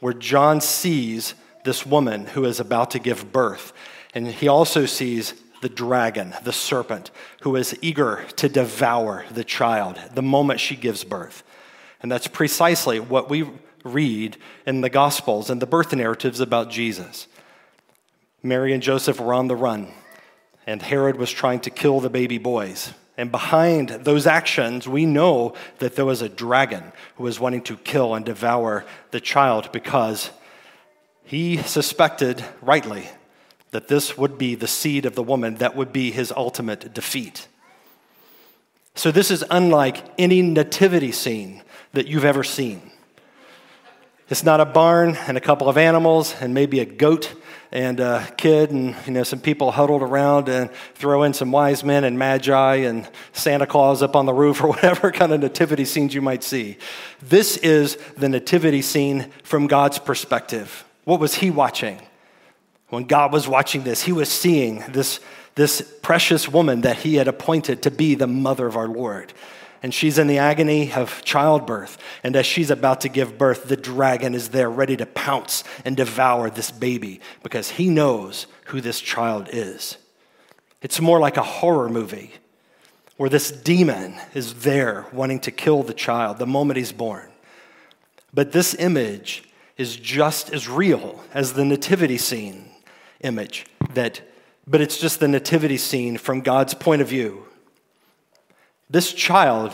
where 0.01 0.13
John 0.13 0.61
sees 0.61 1.35
this 1.65 1.85
woman 1.85 2.27
who 2.27 2.45
is 2.45 2.61
about 2.61 2.93
to 2.93 2.99
give 2.99 3.33
birth, 3.33 3.73
and 4.15 4.29
he 4.29 4.47
also 4.49 4.87
sees 4.87 5.35
the 5.61 5.69
dragon, 5.69 6.35
the 6.45 6.53
serpent, 6.53 7.11
who 7.43 7.57
is 7.57 7.77
eager 7.83 8.25
to 8.37 8.49
devour 8.49 9.25
the 9.31 9.43
child 9.43 9.99
the 10.15 10.23
moment 10.23 10.61
she 10.61 10.77
gives 10.77 11.03
birth. 11.03 11.43
And 12.01 12.13
that's 12.13 12.29
precisely 12.29 13.01
what 13.01 13.29
we 13.29 13.51
read 13.85 14.37
in 14.67 14.83
the 14.83 14.91
Gospels 14.91 15.51
and 15.51 15.61
the 15.61 15.67
birth 15.67 15.93
narratives 15.93 16.41
about 16.41 16.71
Jesus. 16.71 17.27
Mary 18.41 18.73
and 18.73 18.83
Joseph 18.83 19.19
were 19.19 19.35
on 19.35 19.49
the 19.49 19.57
run 19.57 19.89
and 20.69 20.83
Herod 20.83 21.17
was 21.17 21.31
trying 21.31 21.61
to 21.61 21.71
kill 21.71 21.99
the 21.99 22.11
baby 22.11 22.37
boys. 22.37 22.93
And 23.17 23.33
behind 23.33 23.89
those 23.89 24.27
actions, 24.27 24.87
we 24.87 25.07
know 25.07 25.55
that 25.79 25.97
there 25.97 26.05
was 26.05 26.21
a 26.21 26.29
dragon 26.29 26.93
who 27.17 27.25
was 27.25 27.41
wanting 27.41 27.63
to 27.63 27.77
kill 27.79 28.15
and 28.15 28.23
devour 28.23 28.85
the 29.11 29.19
child 29.19 29.73
because 29.73 30.29
he 31.25 31.57
suspected, 31.57 32.45
rightly, 32.61 33.09
that 33.71 33.89
this 33.89 34.19
would 34.19 34.37
be 34.37 34.55
the 34.55 34.69
seed 34.69 35.07
of 35.07 35.15
the 35.15 35.23
woman 35.23 35.55
that 35.55 35.75
would 35.75 35.91
be 35.91 36.11
his 36.11 36.31
ultimate 36.33 36.93
defeat. 36.93 37.49
So, 38.95 39.11
this 39.11 39.31
is 39.31 39.43
unlike 39.51 40.05
any 40.19 40.43
nativity 40.43 41.13
scene 41.13 41.63
that 41.95 42.09
you've 42.09 42.27
ever 42.27 42.45
seen. 42.45 42.91
It's 44.31 44.45
not 44.45 44.61
a 44.61 44.67
barn 44.67 45.17
and 45.27 45.39
a 45.39 45.41
couple 45.41 45.71
of 45.71 45.79
animals 45.79 46.35
and 46.39 46.53
maybe 46.53 46.81
a 46.81 46.85
goat 46.85 47.35
and 47.73 47.99
a 47.99 48.31
kid 48.37 48.71
and 48.71 48.95
you 49.07 49.13
know 49.13 49.23
some 49.23 49.41
people 49.41 49.71
huddled 49.71 50.03
around 50.03 50.51
and 50.51 50.71
throw 50.95 51.23
in 51.23 51.33
some 51.33 51.51
wise 51.51 51.83
men 51.83 52.05
and 52.05 52.19
magi 52.19 52.77
and 52.77 53.09
Santa 53.33 53.67
Claus 53.67 54.03
up 54.03 54.15
on 54.15 54.27
the 54.27 54.35
roof 54.35 54.61
or 54.63 54.69
whatever 54.69 55.11
kind 55.13 55.33
of 55.33 55.41
nativity 55.41 55.87
scenes 55.87 56.15
you 56.15 56.21
might 56.21 56.45
see. 56.45 56.77
This 57.23 57.57
is 57.59 57.97
the 58.19 58.29
nativity 58.29 58.83
scene 58.83 59.31
from 59.45 59.67
God's 59.67 59.99
perspective. 59.99 60.85
What 61.05 61.21
was 61.21 61.37
he 61.37 61.51
watching? 61.51 61.99
When 62.91 63.05
God 63.05 63.33
was 63.33 63.49
watching 63.49 63.85
this, 63.85 64.03
he 64.03 64.13
was 64.13 64.31
seeing 64.31 64.85
this, 64.89 65.21
this 65.55 65.81
precious 66.03 66.49
woman 66.49 66.83
that 66.83 66.97
he 66.97 67.15
had 67.15 67.29
appointed 67.29 67.83
to 67.83 67.91
be 67.91 68.15
the 68.15 68.27
mother 68.27 68.67
of 68.67 68.77
our 68.77 68.89
Lord 68.89 69.33
and 69.83 69.95
she's 69.95 70.19
in 70.19 70.27
the 70.27 70.39
agony 70.39 70.93
of 70.93 71.23
childbirth. 71.25 71.99
And 72.23 72.35
as 72.37 72.47
she's 72.47 72.71
about 72.71 73.01
to 73.03 73.09
give 73.09 73.39
birth, 73.39 73.69
the 73.69 73.77
dragon 73.77 74.35
is 74.35 74.51
there 74.51 74.71
ready 74.71 74.97
to 74.97 75.07
pounce 75.07 75.65
and 75.85 75.97
devour 75.97 76.51
this 76.51 76.71
baby 76.71 77.21
because 77.43 77.71
he 77.71 77.89
knows 77.89 78.47
who 78.67 78.81
this 78.81 79.01
child 79.01 79.49
is. 79.53 79.97
It's 80.83 81.01
more 81.01 81.21
like 81.21 81.37
a 81.37 81.43
horror 81.43 81.89
movie 81.89 82.33
where 83.17 83.31
this 83.31 83.51
demon 83.51 84.15
is 84.35 84.63
there 84.63 85.07
wanting 85.13 85.41
to 85.41 85.51
kill 85.51 85.83
the 85.83 85.95
child 85.95 86.39
the 86.39 86.47
moment 86.47 86.77
he's 86.77 86.93
born. 86.93 87.29
But 88.33 88.53
this 88.53 88.75
image 88.75 89.45
is 89.77 89.97
just 89.97 90.53
as 90.53 90.69
real 90.69 91.25
as 91.33 91.53
the 91.53 91.65
nativity 91.65 92.19
scene 92.19 92.71
image 93.21 93.67
that 93.95 94.21
but 94.67 94.83
it's 94.83 94.99
just 94.99 95.19
the 95.19 95.29
nativity 95.29 95.79
scene 95.79 96.19
from 96.19 96.43
God's 96.43 96.75
point 96.75 97.01
of 97.01 97.09
view 97.09 97.48
this 98.91 99.13
child 99.13 99.73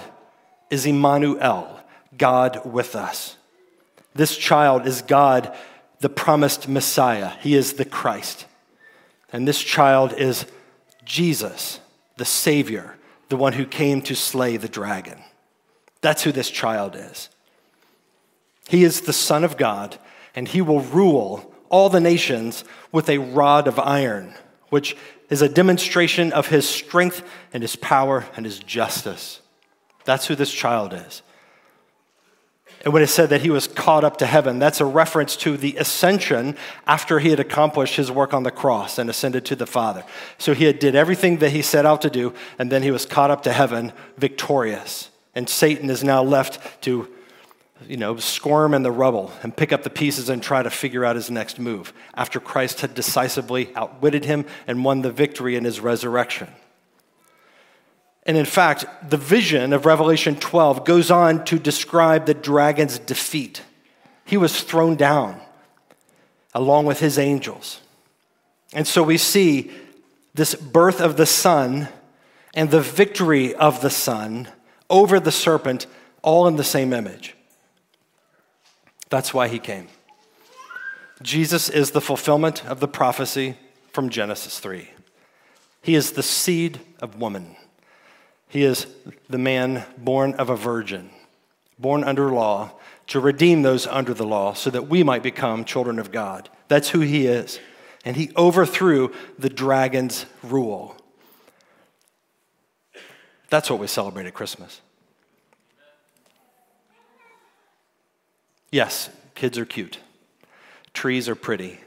is 0.70 0.86
Emmanuel, 0.86 1.80
God 2.16 2.64
with 2.64 2.96
us. 2.96 3.36
This 4.14 4.36
child 4.36 4.86
is 4.86 5.02
God, 5.02 5.54
the 6.00 6.08
promised 6.08 6.68
Messiah. 6.68 7.32
He 7.40 7.54
is 7.54 7.74
the 7.74 7.84
Christ. 7.84 8.46
And 9.32 9.46
this 9.46 9.60
child 9.60 10.12
is 10.12 10.46
Jesus, 11.04 11.80
the 12.16 12.24
Savior, 12.24 12.96
the 13.28 13.36
one 13.36 13.54
who 13.54 13.66
came 13.66 14.02
to 14.02 14.14
slay 14.14 14.56
the 14.56 14.68
dragon. 14.68 15.18
That's 16.00 16.22
who 16.22 16.32
this 16.32 16.50
child 16.50 16.94
is. 16.96 17.28
He 18.68 18.84
is 18.84 19.02
the 19.02 19.12
Son 19.12 19.44
of 19.44 19.56
God, 19.56 19.98
and 20.34 20.48
he 20.48 20.60
will 20.60 20.80
rule 20.80 21.52
all 21.68 21.88
the 21.88 22.00
nations 22.00 22.64
with 22.92 23.08
a 23.08 23.18
rod 23.18 23.66
of 23.66 23.78
iron, 23.78 24.34
which 24.68 24.96
is 25.30 25.42
a 25.42 25.48
demonstration 25.48 26.32
of 26.32 26.48
his 26.48 26.68
strength 26.68 27.26
and 27.52 27.62
his 27.62 27.76
power 27.76 28.26
and 28.36 28.44
his 28.44 28.58
justice. 28.58 29.40
That's 30.04 30.26
who 30.26 30.34
this 30.34 30.52
child 30.52 30.92
is. 30.92 31.22
And 32.84 32.92
when 32.92 33.02
it 33.02 33.08
said 33.08 33.30
that 33.30 33.40
he 33.40 33.48
was 33.48 33.66
caught 33.66 34.04
up 34.04 34.18
to 34.18 34.26
heaven, 34.26 34.58
that's 34.58 34.80
a 34.80 34.84
reference 34.84 35.36
to 35.36 35.56
the 35.56 35.76
ascension 35.76 36.54
after 36.86 37.18
he 37.18 37.30
had 37.30 37.40
accomplished 37.40 37.96
his 37.96 38.12
work 38.12 38.34
on 38.34 38.42
the 38.42 38.50
cross 38.50 38.98
and 38.98 39.08
ascended 39.08 39.46
to 39.46 39.56
the 39.56 39.66
Father. 39.66 40.04
So 40.36 40.52
he 40.52 40.64
had 40.64 40.78
did 40.78 40.94
everything 40.94 41.38
that 41.38 41.50
he 41.50 41.62
set 41.62 41.86
out 41.86 42.02
to 42.02 42.10
do, 42.10 42.34
and 42.58 42.70
then 42.70 42.82
he 42.82 42.90
was 42.90 43.06
caught 43.06 43.30
up 43.30 43.42
to 43.44 43.52
heaven 43.52 43.94
victorious. 44.18 45.08
And 45.34 45.48
Satan 45.48 45.88
is 45.88 46.04
now 46.04 46.22
left 46.22 46.82
to 46.82 47.08
you 47.86 47.96
know, 47.96 48.16
squirm 48.16 48.72
in 48.74 48.82
the 48.82 48.90
rubble 48.90 49.32
and 49.42 49.56
pick 49.56 49.72
up 49.72 49.82
the 49.82 49.90
pieces 49.90 50.28
and 50.28 50.42
try 50.42 50.62
to 50.62 50.70
figure 50.70 51.04
out 51.04 51.16
his 51.16 51.30
next 51.30 51.58
move 51.58 51.92
after 52.14 52.40
Christ 52.40 52.80
had 52.80 52.94
decisively 52.94 53.74
outwitted 53.74 54.24
him 54.24 54.46
and 54.66 54.84
won 54.84 55.02
the 55.02 55.10
victory 55.10 55.56
in 55.56 55.64
his 55.64 55.80
resurrection. 55.80 56.48
And 58.26 58.36
in 58.36 58.46
fact, 58.46 58.86
the 59.10 59.16
vision 59.16 59.72
of 59.72 59.84
Revelation 59.84 60.36
12 60.36 60.84
goes 60.84 61.10
on 61.10 61.44
to 61.46 61.58
describe 61.58 62.26
the 62.26 62.34
dragon's 62.34 62.98
defeat. 62.98 63.62
He 64.24 64.36
was 64.36 64.62
thrown 64.62 64.96
down 64.96 65.40
along 66.54 66.86
with 66.86 67.00
his 67.00 67.18
angels. 67.18 67.80
And 68.72 68.86
so 68.86 69.02
we 69.02 69.18
see 69.18 69.70
this 70.32 70.54
birth 70.54 71.00
of 71.00 71.16
the 71.16 71.26
Son 71.26 71.88
and 72.54 72.70
the 72.70 72.80
victory 72.80 73.54
of 73.54 73.82
the 73.82 73.90
Son 73.90 74.48
over 74.88 75.20
the 75.20 75.32
serpent 75.32 75.86
all 76.22 76.46
in 76.46 76.56
the 76.56 76.64
same 76.64 76.92
image. 76.92 77.33
That's 79.14 79.32
why 79.32 79.46
he 79.46 79.60
came. 79.60 79.86
Jesus 81.22 81.68
is 81.68 81.92
the 81.92 82.00
fulfillment 82.00 82.66
of 82.66 82.80
the 82.80 82.88
prophecy 82.88 83.56
from 83.92 84.08
Genesis 84.08 84.58
3. 84.58 84.90
He 85.82 85.94
is 85.94 86.10
the 86.10 86.22
seed 86.24 86.80
of 86.98 87.20
woman. 87.20 87.54
He 88.48 88.64
is 88.64 88.88
the 89.30 89.38
man 89.38 89.84
born 89.96 90.34
of 90.34 90.50
a 90.50 90.56
virgin, 90.56 91.10
born 91.78 92.02
under 92.02 92.32
law, 92.32 92.72
to 93.06 93.20
redeem 93.20 93.62
those 93.62 93.86
under 93.86 94.14
the 94.14 94.26
law 94.26 94.52
so 94.52 94.68
that 94.70 94.88
we 94.88 95.04
might 95.04 95.22
become 95.22 95.64
children 95.64 96.00
of 96.00 96.10
God. 96.10 96.50
That's 96.66 96.88
who 96.88 96.98
he 96.98 97.28
is. 97.28 97.60
And 98.04 98.16
he 98.16 98.32
overthrew 98.36 99.12
the 99.38 99.48
dragon's 99.48 100.26
rule. 100.42 100.96
That's 103.48 103.70
what 103.70 103.78
we 103.78 103.86
celebrate 103.86 104.26
at 104.26 104.34
Christmas. 104.34 104.80
Yes, 108.74 109.08
kids 109.36 109.56
are 109.56 109.64
cute. 109.64 110.00
Trees 110.94 111.28
are 111.28 111.36
pretty. 111.36 111.78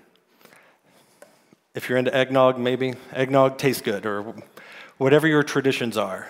If 1.75 1.89
you're 1.89 1.97
into 1.97 2.15
eggnog, 2.15 2.57
maybe 2.57 2.93
eggnog 3.11 3.57
tastes 3.57 3.81
good, 3.81 4.05
or 4.05 4.33
whatever 4.97 5.27
your 5.27 5.43
traditions 5.43 5.97
are. 5.97 6.29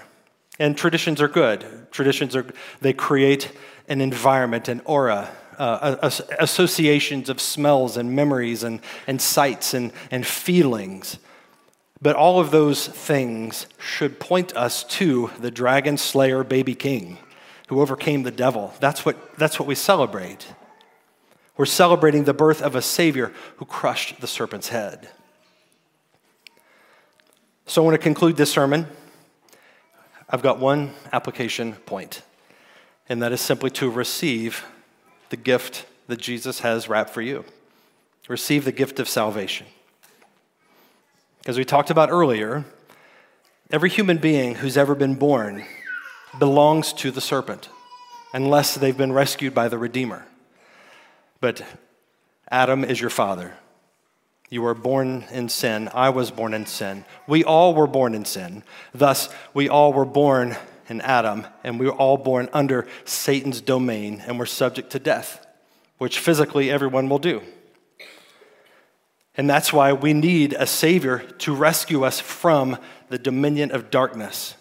And 0.58 0.76
traditions 0.76 1.22
are 1.22 1.28
good. 1.28 1.92
Traditions 1.92 2.36
are, 2.36 2.44
they 2.82 2.92
create 2.92 3.52
an 3.88 4.02
environment, 4.02 4.68
an 4.68 4.82
aura, 4.86 5.30
uh, 5.60 6.10
associations 6.40 7.30
of 7.30 7.40
smells 7.40 7.96
and 7.96 8.16
memories 8.16 8.64
and, 8.64 8.82
and 9.06 9.22
sights 9.22 9.76
and, 9.76 9.94
and 10.10 10.26
feelings. 10.26 11.20
But 12.02 12.16
all 12.16 12.40
of 12.40 12.50
those 12.50 12.88
things 12.88 13.68
should 13.78 14.20
point 14.20 14.58
us 14.58 14.84
to 14.86 15.30
the 15.38 15.52
dragon 15.52 15.98
slayer 15.98 16.44
baby 16.44 16.74
king 16.74 17.20
who 17.68 17.82
overcame 17.82 18.24
the 18.24 18.32
devil. 18.32 18.74
That's 18.80 19.06
what, 19.06 19.38
that's 19.38 19.60
what 19.60 19.68
we 19.68 19.76
celebrate. 19.76 20.48
We're 21.56 21.66
celebrating 21.66 22.24
the 22.24 22.34
birth 22.34 22.62
of 22.62 22.76
a 22.76 22.82
Savior 22.82 23.34
who 23.58 23.66
crushed 23.66 24.20
the 24.22 24.28
serpent's 24.28 24.70
head. 24.70 25.10
So 27.66 27.82
I 27.82 27.86
want 27.86 27.96
to 27.96 28.02
conclude 28.02 28.38
this 28.38 28.52
sermon. 28.52 28.88
I've 30.30 30.42
got 30.42 30.60
one 30.60 30.94
application 31.12 31.74
point, 31.74 32.22
and 33.10 33.22
that 33.22 33.32
is 33.32 33.42
simply 33.42 33.70
to 33.72 33.90
receive 33.90 34.66
the 35.30 35.38
gift 35.38 35.86
that 36.08 36.20
Jesus 36.20 36.60
has 36.62 36.88
wrapped 36.88 37.10
for 37.10 37.22
you. 37.22 37.44
Receive 38.28 38.66
the 38.66 38.74
gift 38.74 39.00
of 39.00 39.08
salvation. 39.08 39.68
As 41.46 41.58
we 41.58 41.64
talked 41.64 41.90
about 41.90 42.10
earlier, 42.10 42.66
every 43.72 43.90
human 43.90 44.18
being 44.18 44.56
who's 44.56 44.76
ever 44.76 44.96
been 44.96 45.16
born 45.16 45.66
belongs 46.40 46.94
to 46.94 47.12
the 47.12 47.22
serpent 47.22 47.70
unless 48.34 48.76
they've 48.76 48.98
been 48.98 49.14
rescued 49.14 49.54
by 49.54 49.68
the 49.68 49.78
Redeemer. 49.78 50.26
But 51.40 51.64
Adam 52.50 52.84
is 52.84 53.00
your 53.00 53.10
father. 53.10 53.56
You 54.50 54.62
were 54.62 54.74
born 54.74 55.26
in 55.32 55.50
sin. 55.50 55.90
I 55.94 56.10
was 56.10 56.32
born 56.32 56.54
in 56.54 56.66
sin. 56.66 57.04
We 57.28 57.44
all 57.44 57.74
were 57.74 57.88
born 57.88 58.16
in 58.16 58.26
sin. 58.26 58.64
Thus, 58.94 59.30
we 59.54 59.68
all 59.68 59.92
were 59.92 60.06
born 60.06 60.56
in 60.88 61.02
Adam, 61.02 61.46
and 61.64 61.80
we 61.80 61.86
were 61.86 61.92
all 61.94 62.18
born 62.18 62.48
under 62.54 62.88
Satan's 63.04 63.60
domain, 63.60 64.24
and 64.26 64.40
we're 64.40 64.46
subject 64.46 64.92
to 64.92 65.00
death, 65.00 65.46
which 65.98 66.20
physically 66.20 66.72
everyone 66.72 67.10
will 67.10 67.20
do. 67.20 67.42
And 69.36 69.50
that's 69.50 69.74
why 69.74 69.94
we 69.94 70.14
need 70.14 70.54
a 70.54 70.66
Savior 70.66 71.20
to 71.40 71.54
rescue 71.54 72.04
us 72.04 72.20
from 72.20 72.78
the 73.10 73.20
dominion 73.20 73.72
of 73.72 73.92
darkness. 73.92 74.56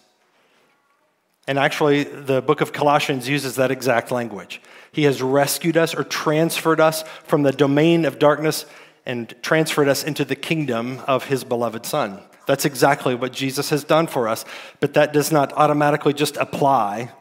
And 1.47 1.57
actually, 1.57 2.03
the 2.03 2.41
book 2.41 2.59
of 2.59 2.73
Colossians 2.73 3.29
uses 3.29 3.55
that 3.55 3.71
exact 3.71 4.11
language. 4.11 4.61
He 4.91 5.03
has 5.03 5.21
rescued 5.21 5.77
us 5.77 5.95
or 5.95 6.03
transferred 6.03 6.81
us 6.81 7.03
from 7.23 7.43
the 7.43 7.53
domain 7.53 8.03
of 8.03 8.19
darkness 8.19 8.65
and 9.05 9.33
transferred 9.41 9.87
us 9.87 10.03
into 10.03 10.25
the 10.25 10.35
kingdom 10.35 10.99
of 11.07 11.25
his 11.25 11.45
beloved 11.45 11.85
Son. 11.85 12.19
That's 12.47 12.65
exactly 12.65 13.15
what 13.15 13.31
Jesus 13.31 13.69
has 13.69 13.83
done 13.85 14.07
for 14.07 14.27
us, 14.27 14.43
but 14.79 14.93
that 14.93 15.13
does 15.13 15.31
not 15.31 15.53
automatically 15.53 16.13
just 16.13 16.35
apply. 16.37 17.11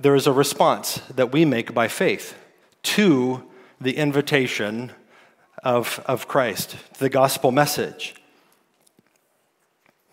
There 0.00 0.16
is 0.16 0.26
a 0.26 0.32
response 0.32 0.96
that 1.14 1.32
we 1.32 1.44
make 1.44 1.72
by 1.72 1.86
faith 1.86 2.36
to 2.84 3.48
the 3.80 3.96
invitation 3.96 4.90
of, 5.62 6.02
of 6.06 6.26
Christ, 6.26 6.76
the 6.98 7.08
gospel 7.08 7.52
message. 7.52 8.14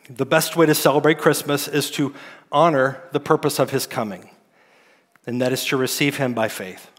The 0.09 0.25
best 0.25 0.55
way 0.55 0.65
to 0.65 0.73
celebrate 0.73 1.19
Christmas 1.19 1.67
is 1.67 1.91
to 1.91 2.15
honor 2.51 3.01
the 3.11 3.19
purpose 3.19 3.59
of 3.59 3.69
his 3.69 3.85
coming, 3.85 4.31
and 5.27 5.41
that 5.41 5.53
is 5.53 5.63
to 5.65 5.77
receive 5.77 6.17
him 6.17 6.33
by 6.33 6.47
faith. 6.47 6.89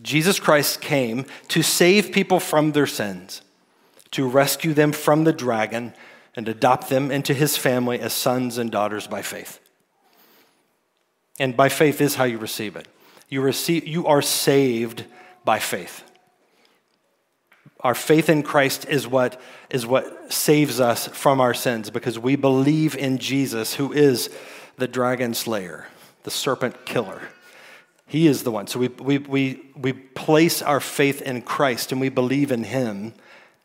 Jesus 0.00 0.40
Christ 0.40 0.80
came 0.80 1.26
to 1.48 1.62
save 1.62 2.12
people 2.12 2.40
from 2.40 2.72
their 2.72 2.86
sins, 2.86 3.42
to 4.12 4.26
rescue 4.26 4.72
them 4.72 4.92
from 4.92 5.24
the 5.24 5.32
dragon, 5.32 5.92
and 6.34 6.48
adopt 6.48 6.88
them 6.88 7.10
into 7.10 7.34
his 7.34 7.58
family 7.58 8.00
as 8.00 8.14
sons 8.14 8.56
and 8.56 8.70
daughters 8.70 9.06
by 9.06 9.20
faith. 9.20 9.60
And 11.38 11.56
by 11.56 11.68
faith 11.68 12.00
is 12.00 12.14
how 12.14 12.24
you 12.24 12.38
receive 12.38 12.74
it. 12.74 12.88
You, 13.28 13.42
receive, 13.42 13.86
you 13.86 14.06
are 14.06 14.22
saved 14.22 15.04
by 15.44 15.58
faith. 15.58 16.04
Our 17.82 17.94
faith 17.94 18.28
in 18.28 18.42
Christ 18.42 18.86
is 18.88 19.08
what, 19.08 19.40
is 19.68 19.86
what 19.86 20.32
saves 20.32 20.78
us 20.80 21.08
from 21.08 21.40
our 21.40 21.52
sins 21.52 21.90
because 21.90 22.18
we 22.18 22.36
believe 22.36 22.96
in 22.96 23.18
Jesus, 23.18 23.74
who 23.74 23.92
is 23.92 24.30
the 24.76 24.86
dragon 24.86 25.34
slayer, 25.34 25.88
the 26.22 26.30
serpent 26.30 26.86
killer. 26.86 27.22
He 28.06 28.28
is 28.28 28.44
the 28.44 28.52
one. 28.52 28.68
So 28.68 28.78
we, 28.78 28.88
we, 28.88 29.18
we, 29.18 29.62
we 29.74 29.92
place 29.92 30.62
our 30.62 30.80
faith 30.80 31.22
in 31.22 31.42
Christ 31.42 31.90
and 31.90 32.00
we 32.00 32.08
believe 32.08 32.52
in 32.52 32.64
Him. 32.64 33.14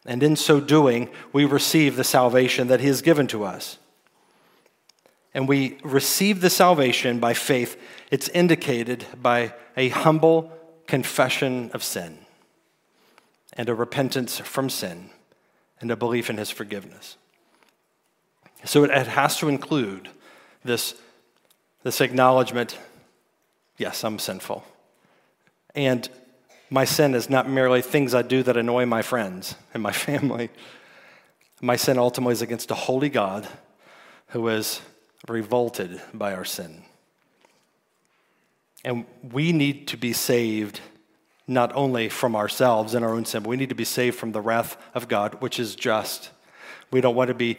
And 0.05 0.23
in 0.23 0.35
so 0.35 0.59
doing, 0.59 1.09
we 1.31 1.45
receive 1.45 1.95
the 1.95 2.03
salvation 2.03 2.69
that 2.69 2.79
He 2.79 2.87
has 2.87 3.01
given 3.01 3.27
to 3.27 3.43
us. 3.43 3.77
And 5.33 5.47
we 5.47 5.77
receive 5.83 6.41
the 6.41 6.49
salvation 6.49 7.19
by 7.19 7.35
faith. 7.35 7.79
It's 8.09 8.29
indicated 8.29 9.05
by 9.21 9.53
a 9.75 9.89
humble 9.89 10.51
confession 10.87 11.69
of 11.73 11.83
sin 11.83 12.17
and 13.57 13.67
a 13.67 13.73
repentance 13.75 14.37
from 14.39 14.69
sin 14.69 15.09
and 15.81 15.91
a 15.91 15.95
belief 15.95 16.29
in 16.29 16.37
his 16.37 16.49
forgiveness. 16.49 17.17
So 18.63 18.83
it, 18.83 18.91
has 18.91 19.37
to 19.39 19.49
include 19.49 20.09
this, 20.63 20.95
this 21.83 22.01
acknowledgement 22.01 22.77
yes, 23.77 24.03
I'm 24.03 24.19
sinful. 24.19 24.63
And 25.75 26.09
my 26.69 26.83
sin 26.85 27.13
is 27.13 27.29
not 27.29 27.47
merely 27.47 27.81
things 27.81 28.13
I 28.13 28.23
do 28.23 28.43
that 28.43 28.57
annoy 28.57 28.85
my 28.85 29.01
friends 29.01 29.55
and 29.73 29.81
my 29.81 29.91
family. 29.93 30.49
My 31.61 31.75
sin 31.75 31.97
ultimately 31.97 32.33
is 32.33 32.41
against 32.41 32.71
a 32.71 32.75
holy 32.75 33.09
God 33.09 33.47
who 34.27 34.47
is 34.49 34.81
revolted 35.27 36.01
by 36.13 36.33
our 36.33 36.45
sin. 36.45 36.83
And 38.83 39.05
we 39.21 39.51
need 39.51 39.87
to 39.89 39.97
be 39.97 40.13
saved 40.13 40.81
not 41.47 41.73
only 41.75 42.09
from 42.09 42.35
ourselves 42.35 42.93
and 42.93 43.05
our 43.05 43.13
own 43.13 43.25
sin, 43.25 43.43
but 43.43 43.49
we 43.49 43.57
need 43.57 43.69
to 43.69 43.75
be 43.75 43.85
saved 43.85 44.17
from 44.17 44.33
the 44.33 44.41
wrath 44.41 44.77
of 44.93 45.07
God, 45.07 45.41
which 45.41 45.59
is 45.59 45.75
just. 45.75 46.29
We 46.91 47.01
don't 47.01 47.15
want 47.15 47.29
to 47.29 47.33
be 47.33 47.57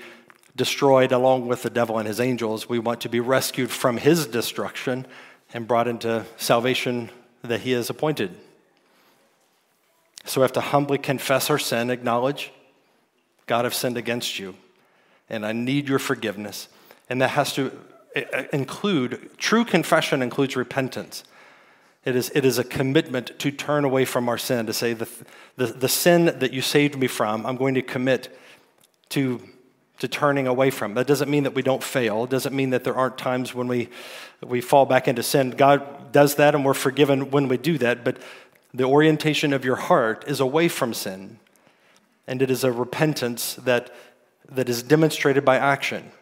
destroyed 0.55 1.13
along 1.13 1.47
with 1.47 1.63
the 1.63 1.71
devil 1.71 1.99
and 1.99 2.07
his 2.07 2.21
angels. 2.21 2.69
We 2.69 2.79
want 2.79 3.01
to 3.03 3.09
be 3.09 3.21
rescued 3.21 3.71
from 3.71 3.97
his 3.97 4.27
destruction 4.27 5.07
and 5.55 5.67
brought 5.67 5.89
into 5.89 6.27
salvation 6.37 7.11
that 7.43 7.61
he 7.61 7.73
has 7.73 7.89
appointed. 7.89 8.37
So 10.25 10.41
we 10.41 10.43
have 10.43 10.53
to 10.53 10.61
humbly 10.61 10.99
confess 10.99 11.49
our 11.49 11.59
sin, 11.59 11.89
acknowledge, 11.89 12.53
God, 13.47 13.65
I've 13.65 13.75
sinned 13.75 13.97
against 13.97 14.39
you, 14.39 14.55
and 15.31 15.47
I 15.47 15.53
need 15.53 15.89
your 15.89 15.99
forgiveness. 15.99 16.69
And 17.09 17.23
that 17.23 17.31
has 17.31 17.55
to 17.55 17.73
uh, 18.15 18.43
include, 18.53 19.31
true 19.39 19.65
confession 19.65 20.21
includes 20.21 20.55
repentance. 20.55 21.25
It 22.05 22.17
is, 22.17 22.31
it 22.35 22.45
is 22.45 22.59
a 22.59 22.65
commitment 22.65 23.39
to 23.41 23.51
turn 23.51 23.85
away 23.85 24.05
from 24.05 24.29
our 24.29 24.39
sin, 24.39 24.67
to 24.67 24.73
say, 24.73 24.93
the, 24.93 25.09
the, 25.57 25.67
the 25.67 25.89
sin 25.89 26.27
that 26.39 26.53
you 26.53 26.63
saved 26.63 26.97
me 26.97 27.07
from, 27.07 27.45
I'm 27.45 27.57
going 27.57 27.75
to 27.75 27.83
commit 27.83 28.37
to, 29.11 29.43
to 29.99 30.09
turning 30.09 30.47
away 30.47 30.71
from. 30.71 30.95
That 30.95 31.07
doesn't 31.07 31.31
mean 31.31 31.43
that 31.43 31.55
we 31.55 31.63
don't 31.63 31.83
fail. 31.83 32.25
It 32.25 32.31
doesn't 32.31 32.55
mean 32.55 32.71
that 32.71 32.85
there 32.85 32.95
aren't 32.95 33.19
times 33.19 33.55
when 33.55 33.67
we, 33.67 33.89
we 34.43 34.61
fall 34.61 34.87
back 34.87 35.09
into 35.09 35.23
sin. 35.23 35.51
God 35.51 36.13
does 36.13 36.37
that 36.37 36.55
and 36.55 36.65
we're 36.65 36.75
forgiven 36.75 37.31
when 37.31 37.49
we 37.49 37.57
do 37.57 37.79
that, 37.79 38.05
but 38.05 38.19
the 38.73 38.85
orientation 38.85 39.53
of 39.53 39.65
your 39.65 39.77
heart 39.77 40.25
is 40.27 40.41
away 40.41 40.69
from 40.69 40.95
sin. 40.95 41.39
And 42.27 42.43
it 42.43 42.51
is 42.51 42.63
a 42.63 42.71
repentance 42.71 43.55
that, 43.55 43.93
that 44.51 44.69
is 44.69 44.83
demonstrated 44.83 45.45
by 45.45 45.57
action. 45.57 46.13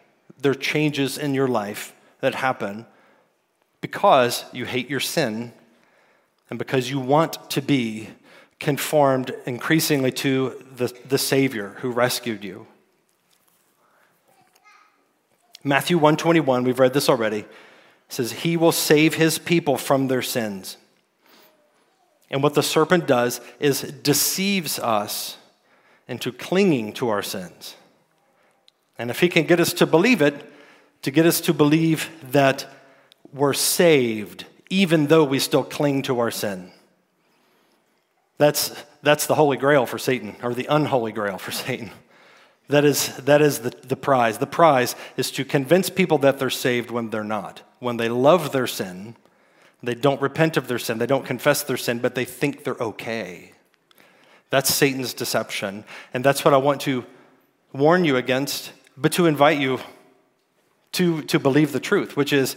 There 0.41 0.53
are 0.53 0.55
changes 0.55 1.19
in 1.19 1.35
your 1.35 1.49
life 1.49 1.93
that 2.21 2.37
happen 2.37 2.87
because 3.81 4.45
you 4.53 4.65
hate 4.65 4.89
your 4.89 5.01
sin 5.01 5.53
and 6.51 6.59
because 6.59 6.91
you 6.91 7.01
want 7.01 7.51
to 7.51 7.63
be 7.63 8.09
conformed 8.59 9.33
increasingly 9.45 10.11
to 10.11 10.65
the, 10.75 10.93
the 11.09 11.19
Savior 11.19 11.77
who 11.79 11.91
rescued 11.91 12.45
you. 12.45 12.67
Matthew 15.63 15.97
121, 15.97 16.65
we've 16.65 16.79
read 16.79 16.95
this 16.95 17.09
already, 17.09 17.45
says, 18.09 18.33
He 18.33 18.57
will 18.57 18.73
save 18.73 19.15
His 19.15 19.39
people 19.39 19.77
from 19.77 20.07
their 20.07 20.23
sins. 20.23 20.77
And 22.31 22.43
what 22.43 22.55
the 22.55 22.63
serpent 22.63 23.07
does 23.07 23.41
is 23.61 23.83
deceives 23.83 24.79
us 24.79 25.37
into 26.09 26.33
clinging 26.33 26.93
to 26.95 27.09
our 27.09 27.23
sins. 27.23 27.75
And 28.99 29.11
if 29.11 29.21
he 29.21 29.29
can 29.29 29.45
get 29.45 29.61
us 29.61 29.73
to 29.75 29.87
believe 29.87 30.23
it, 30.23 30.35
to 31.03 31.11
get 31.11 31.27
us 31.27 31.41
to 31.43 31.53
believe 31.53 32.11
that 32.33 32.67
we're 33.33 33.53
saved 33.53 34.47
even 34.71 35.07
though 35.07 35.25
we 35.25 35.39
still 35.39 35.65
cling 35.65 36.03
to 36.03 36.19
our 36.19 36.31
sin. 36.31 36.71
That's, 38.39 38.71
that's 39.03 39.27
the 39.27 39.35
holy 39.35 39.57
grail 39.57 39.87
for 39.87 39.99
Satan, 39.99 40.37
or 40.43 40.55
the 40.55 40.67
unholy 40.67 41.13
grail 41.13 41.39
for 41.39 41.51
Satan. 41.53 41.91
That 42.69 42.85
is, 42.85 43.17
that 43.19 43.41
is 43.41 43.61
the, 43.61 43.71
the 43.71 43.97
prize. 43.97 44.39
The 44.39 44.47
prize 44.47 44.97
is 45.17 45.31
to 45.33 45.45
convince 45.45 45.89
people 45.89 46.19
that 46.19 46.39
they're 46.39 46.51
saved 46.51 46.91
when 46.91 47.11
they're 47.11 47.25
not. 47.25 47.63
When 47.79 47.97
they 47.97 48.09
love 48.09 48.53
their 48.53 48.67
sin, 48.67 49.17
they 49.83 49.95
don't 49.95 50.21
repent 50.21 50.57
of 50.57 50.67
their 50.67 50.79
sin, 50.79 50.99
they 50.99 51.07
don't 51.07 51.25
confess 51.25 51.63
their 51.63 51.77
sin, 51.77 52.01
but 52.01 52.15
they 52.15 52.25
think 52.25 52.65
they're 52.65 52.75
okay. 52.75 53.53
That's 54.51 54.73
Satan's 54.73 55.15
deception. 55.15 55.85
And 56.13 56.25
that's 56.25 56.45
what 56.45 56.55
I 56.55 56.57
want 56.57 56.81
to 56.83 57.05
warn 57.73 58.05
you 58.05 58.17
against, 58.17 58.73
but 58.97 59.13
to 59.13 59.27
invite 59.27 59.59
you 59.59 59.79
to, 60.93 61.23
to 61.23 61.39
believe 61.39 61.73
the 61.73 61.81
truth, 61.81 62.17
which 62.17 62.33
is 62.33 62.57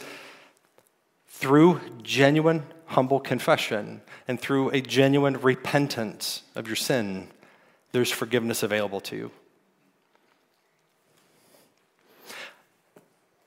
through 1.40 1.80
genuine, 2.04 2.64
humble 2.88 3.20
confession 3.22 4.02
and 4.28 4.38
through 4.40 4.70
a 4.72 4.82
genuine 4.82 5.40
repentance 5.40 6.44
of 6.54 6.68
your 6.68 6.76
sin, 6.76 7.30
there's 7.94 8.12
forgiveness 8.12 8.62
available 8.62 9.00
to 9.00 9.16
you. 9.16 9.32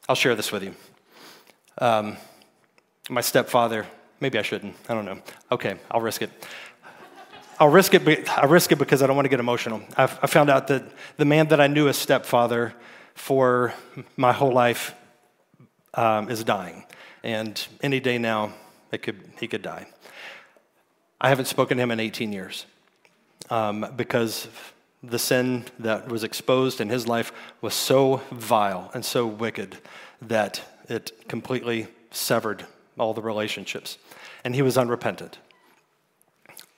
I'll 0.08 0.16
share 0.16 0.34
this 0.34 0.50
with 0.50 0.62
you. 0.62 0.74
Um, 1.76 2.16
my 3.10 3.20
stepfather, 3.20 3.86
maybe 4.20 4.38
I 4.38 4.42
shouldn't, 4.42 4.74
I 4.88 4.94
don't 4.94 5.04
know. 5.04 5.18
Okay, 5.50 5.74
I'll 5.90 6.00
risk 6.00 6.22
it. 6.22 6.30
I'll 7.60 7.68
risk 7.68 7.92
it, 7.92 8.38
I 8.38 8.46
risk 8.46 8.72
it 8.72 8.78
because 8.78 9.02
I 9.02 9.06
don't 9.06 9.16
want 9.16 9.26
to 9.26 9.30
get 9.30 9.38
emotional. 9.38 9.82
I've, 9.98 10.18
I 10.22 10.28
found 10.28 10.48
out 10.48 10.68
that 10.68 10.82
the 11.18 11.26
man 11.26 11.48
that 11.48 11.60
I 11.60 11.66
knew 11.66 11.88
as 11.88 11.98
stepfather 11.98 12.72
for 13.14 13.74
my 14.16 14.32
whole 14.32 14.52
life 14.52 14.94
um, 15.92 16.30
is 16.30 16.42
dying 16.42 16.86
and 17.22 17.66
any 17.82 18.00
day 18.00 18.18
now, 18.18 18.52
could, 18.90 19.20
he 19.38 19.48
could 19.48 19.62
die. 19.62 19.86
I 21.20 21.28
haven't 21.28 21.46
spoken 21.46 21.76
to 21.76 21.82
him 21.82 21.90
in 21.90 22.00
18 22.00 22.32
years 22.32 22.66
um, 23.48 23.86
because 23.96 24.48
the 25.02 25.18
sin 25.18 25.64
that 25.78 26.08
was 26.08 26.24
exposed 26.24 26.80
in 26.80 26.88
his 26.88 27.06
life 27.06 27.32
was 27.60 27.74
so 27.74 28.22
vile 28.30 28.90
and 28.94 29.04
so 29.04 29.26
wicked 29.26 29.78
that 30.20 30.62
it 30.88 31.28
completely 31.28 31.88
severed 32.10 32.66
all 32.98 33.14
the 33.14 33.22
relationships. 33.22 33.98
And 34.44 34.54
he 34.54 34.62
was 34.62 34.76
unrepentant. 34.76 35.38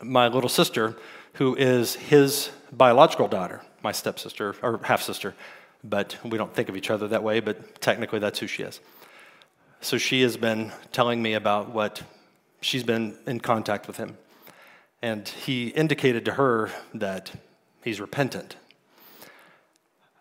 My 0.02 0.28
little 0.28 0.48
sister, 0.48 0.96
who 1.34 1.54
is 1.56 1.94
his 1.94 2.50
biological 2.72 3.28
daughter, 3.28 3.62
my 3.82 3.92
stepsister, 3.92 4.54
or 4.62 4.80
half 4.84 5.02
sister, 5.02 5.34
but 5.82 6.16
we 6.24 6.38
don't 6.38 6.54
think 6.54 6.68
of 6.68 6.76
each 6.76 6.90
other 6.90 7.08
that 7.08 7.22
way, 7.22 7.40
but 7.40 7.80
technically 7.80 8.18
that's 8.18 8.38
who 8.38 8.46
she 8.46 8.62
is. 8.62 8.80
So 9.84 9.98
she 9.98 10.22
has 10.22 10.38
been 10.38 10.72
telling 10.92 11.22
me 11.22 11.34
about 11.34 11.68
what 11.68 12.02
she's 12.62 12.82
been 12.82 13.18
in 13.26 13.38
contact 13.38 13.86
with 13.86 13.98
him. 13.98 14.16
And 15.02 15.28
he 15.28 15.68
indicated 15.68 16.24
to 16.24 16.32
her 16.32 16.70
that 16.94 17.32
he's 17.82 18.00
repentant. 18.00 18.56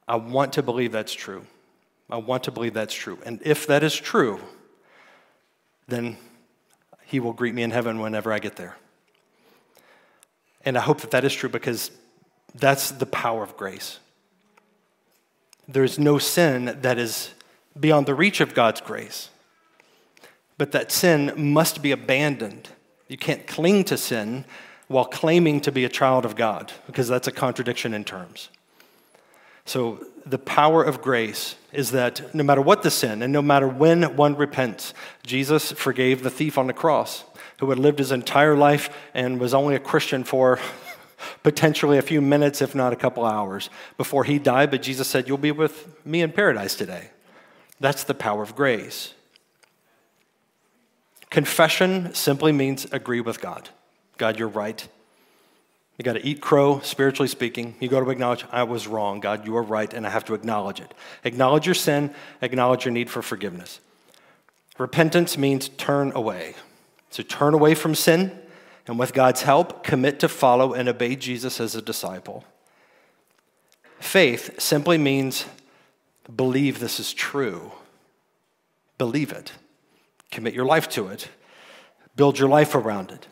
I 0.06 0.18
want 0.18 0.52
to 0.54 0.64
believe 0.64 0.92
that's 0.92 1.14
true. 1.14 1.46
I 2.10 2.18
want 2.18 2.44
to 2.44 2.52
believe 2.52 2.74
that's 2.74 2.94
true. 2.94 3.20
And 3.26 3.42
if 3.46 3.66
that 3.68 3.86
is 3.86 3.96
true, 3.96 4.42
then 5.88 6.18
he 7.06 7.22
will 7.22 7.32
greet 7.32 7.56
me 7.56 7.64
in 7.64 7.72
heaven 7.72 8.00
whenever 8.00 8.34
I 8.34 8.40
get 8.40 8.58
there. 8.58 8.76
And 10.66 10.78
I 10.78 10.82
hope 10.82 11.00
that 11.00 11.12
that 11.12 11.24
is 11.24 11.34
true 11.34 11.48
because 11.48 11.90
that's 12.54 12.92
the 12.92 13.06
power 13.06 13.44
of 13.44 13.56
grace. 13.56 14.00
There's 15.70 15.98
no 15.98 16.18
sin 16.18 16.80
that 16.82 17.00
is 17.00 17.30
beyond 17.80 18.08
the 18.08 18.14
reach 18.14 18.42
of 18.42 18.54
God's 18.54 18.82
grace. 18.82 19.30
But 20.58 20.72
that 20.72 20.92
sin 20.92 21.34
must 21.36 21.82
be 21.82 21.92
abandoned. 21.92 22.70
You 23.08 23.18
can't 23.18 23.46
cling 23.48 23.84
to 23.86 23.98
sin 23.98 24.46
while 24.88 25.06
claiming 25.06 25.62
to 25.62 25.72
be 25.72 25.86
a 25.86 25.90
child 25.90 26.26
of 26.26 26.36
God, 26.36 26.72
because 26.86 27.08
that's 27.08 27.28
a 27.28 27.32
contradiction 27.32 27.94
in 27.94 28.04
terms. 28.04 28.50
So, 29.66 30.06
the 30.26 30.38
power 30.38 30.84
of 30.84 31.02
grace 31.02 31.56
is 31.72 31.92
that 31.92 32.34
no 32.34 32.44
matter 32.44 32.62
what 32.62 32.84
the 32.84 32.92
sin 32.92 33.22
and 33.22 33.34
no 33.34 33.42
matter 33.42 33.68
when 33.68 34.16
one 34.16 34.36
repents, 34.36 34.94
Jesus 35.26 35.72
forgave 35.72 36.24
the 36.24 36.30
thief 36.30 36.58
on 36.58 36.68
the 36.68 36.74
cross 36.74 37.26
who 37.60 37.70
had 37.70 37.80
lived 37.80 38.00
his 38.00 38.12
entire 38.12 38.56
life 38.56 38.90
and 39.14 39.40
was 39.40 39.54
only 39.54 39.76
a 39.76 39.80
Christian 39.80 40.24
for 40.24 40.60
potentially 41.44 41.98
a 41.98 42.02
few 42.02 42.22
minutes, 42.22 42.62
if 42.62 42.74
not 42.74 42.94
a 42.94 42.98
couple 42.98 43.26
hours, 43.26 43.70
before 43.98 44.24
he 44.24 44.40
died. 44.40 44.72
But 44.72 44.82
Jesus 44.82 45.08
said, 45.08 45.28
You'll 45.28 45.38
be 45.38 45.52
with 45.52 46.06
me 46.06 46.22
in 46.22 46.32
paradise 46.32 46.76
today. 46.76 47.10
That's 47.80 48.04
the 48.04 48.14
power 48.14 48.44
of 48.44 48.56
grace. 48.56 49.14
Confession 51.34 52.14
simply 52.14 52.52
means 52.52 52.86
agree 52.92 53.20
with 53.20 53.42
God. 53.42 53.70
God, 54.20 54.38
you're 54.38 54.48
right. 54.48 54.88
You 55.98 56.04
got 56.04 56.14
to 56.14 56.24
eat 56.24 56.42
crow, 56.42 56.80
spiritually 56.82 57.28
speaking. 57.28 57.74
You 57.80 57.88
got 57.88 58.02
to 58.02 58.10
acknowledge, 58.12 58.46
I 58.52 58.62
was 58.62 58.86
wrong. 58.86 59.20
God, 59.20 59.44
you 59.44 59.58
are 59.58 59.64
right, 59.64 59.92
and 59.92 60.06
I 60.06 60.12
have 60.12 60.26
to 60.26 60.36
acknowledge 60.36 60.80
it. 60.80 60.94
Acknowledge 61.24 61.66
your 61.66 61.74
sin, 61.74 62.14
acknowledge 62.44 62.86
your 62.86 62.92
need 62.92 63.10
for 63.10 63.24
forgiveness. 63.24 63.80
Repentance 64.78 65.36
means 65.36 65.70
turn 65.70 66.12
away. 66.12 66.54
So 67.10 67.24
turn 67.24 67.56
away 67.56 67.74
from 67.74 67.96
sin, 67.96 68.40
and 68.86 69.00
with 69.00 69.16
God's 69.16 69.42
help, 69.42 69.84
commit 69.84 70.20
to 70.20 70.30
follow 70.30 70.74
and 70.74 70.88
obey 70.88 71.16
Jesus 71.16 71.60
as 71.60 71.74
a 71.74 71.82
disciple. 71.82 72.46
Faith 74.00 74.62
simply 74.62 75.00
means 75.00 75.48
believe 76.36 76.80
this 76.80 77.00
is 77.00 77.12
true. 77.12 77.72
Believe 79.00 79.32
it. 79.32 79.52
Commit 80.34 80.56
your 80.56 80.66
life 80.66 80.90
to 80.90 81.10
it. 81.10 81.30
Build 82.16 82.40
your 82.40 82.50
life 82.50 82.74
around 82.74 83.12
it. 83.12 83.28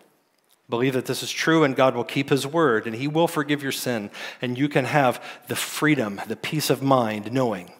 Believe 0.70 0.94
that 0.94 1.08
this 1.08 1.24
is 1.24 1.32
true 1.32 1.64
and 1.64 1.76
God 1.76 1.96
will 1.96 2.04
keep 2.04 2.30
his 2.30 2.46
word 2.46 2.86
and 2.86 2.96
he 2.96 3.08
will 3.08 3.28
forgive 3.28 3.64
your 3.64 3.72
sin. 3.72 4.12
And 4.40 4.56
you 4.56 4.70
can 4.70 4.86
have 4.86 5.20
the 5.48 5.56
freedom, 5.56 6.22
the 6.28 6.36
peace 6.36 6.70
of 6.70 6.84
mind, 6.84 7.34
knowing 7.34 7.74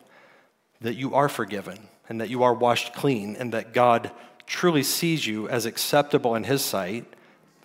that 0.82 0.96
you 0.96 1.14
are 1.14 1.30
forgiven 1.30 1.88
and 2.10 2.20
that 2.20 2.32
you 2.32 2.42
are 2.42 2.56
washed 2.56 2.96
clean 2.96 3.36
and 3.36 3.54
that 3.54 3.76
God 3.76 4.10
truly 4.48 4.82
sees 4.82 5.28
you 5.28 5.48
as 5.50 5.68
acceptable 5.68 6.34
in 6.34 6.44
his 6.44 6.66
sight 6.66 7.06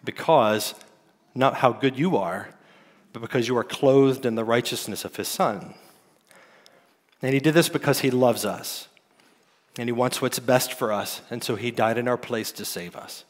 because 0.04 0.74
not 1.34 1.54
how 1.54 1.72
good 1.72 1.98
you 1.98 2.18
are, 2.18 2.50
but 3.14 3.22
because 3.22 3.48
you 3.48 3.56
are 3.56 3.64
clothed 3.64 4.26
in 4.26 4.34
the 4.34 4.44
righteousness 4.44 5.06
of 5.06 5.16
his 5.16 5.26
son. 5.26 5.72
And 7.22 7.32
he 7.32 7.40
did 7.40 7.54
this 7.54 7.70
because 7.70 8.00
he 8.00 8.10
loves 8.10 8.44
us 8.44 8.88
and 9.78 9.88
he 9.88 9.92
wants 9.92 10.22
what's 10.22 10.38
best 10.38 10.72
for 10.72 10.92
us. 10.92 11.20
And 11.30 11.42
so 11.42 11.56
he 11.56 11.70
died 11.70 11.98
in 11.98 12.08
our 12.08 12.16
place 12.16 12.52
to 12.52 12.64
save 12.64 12.96
us. 12.96 13.24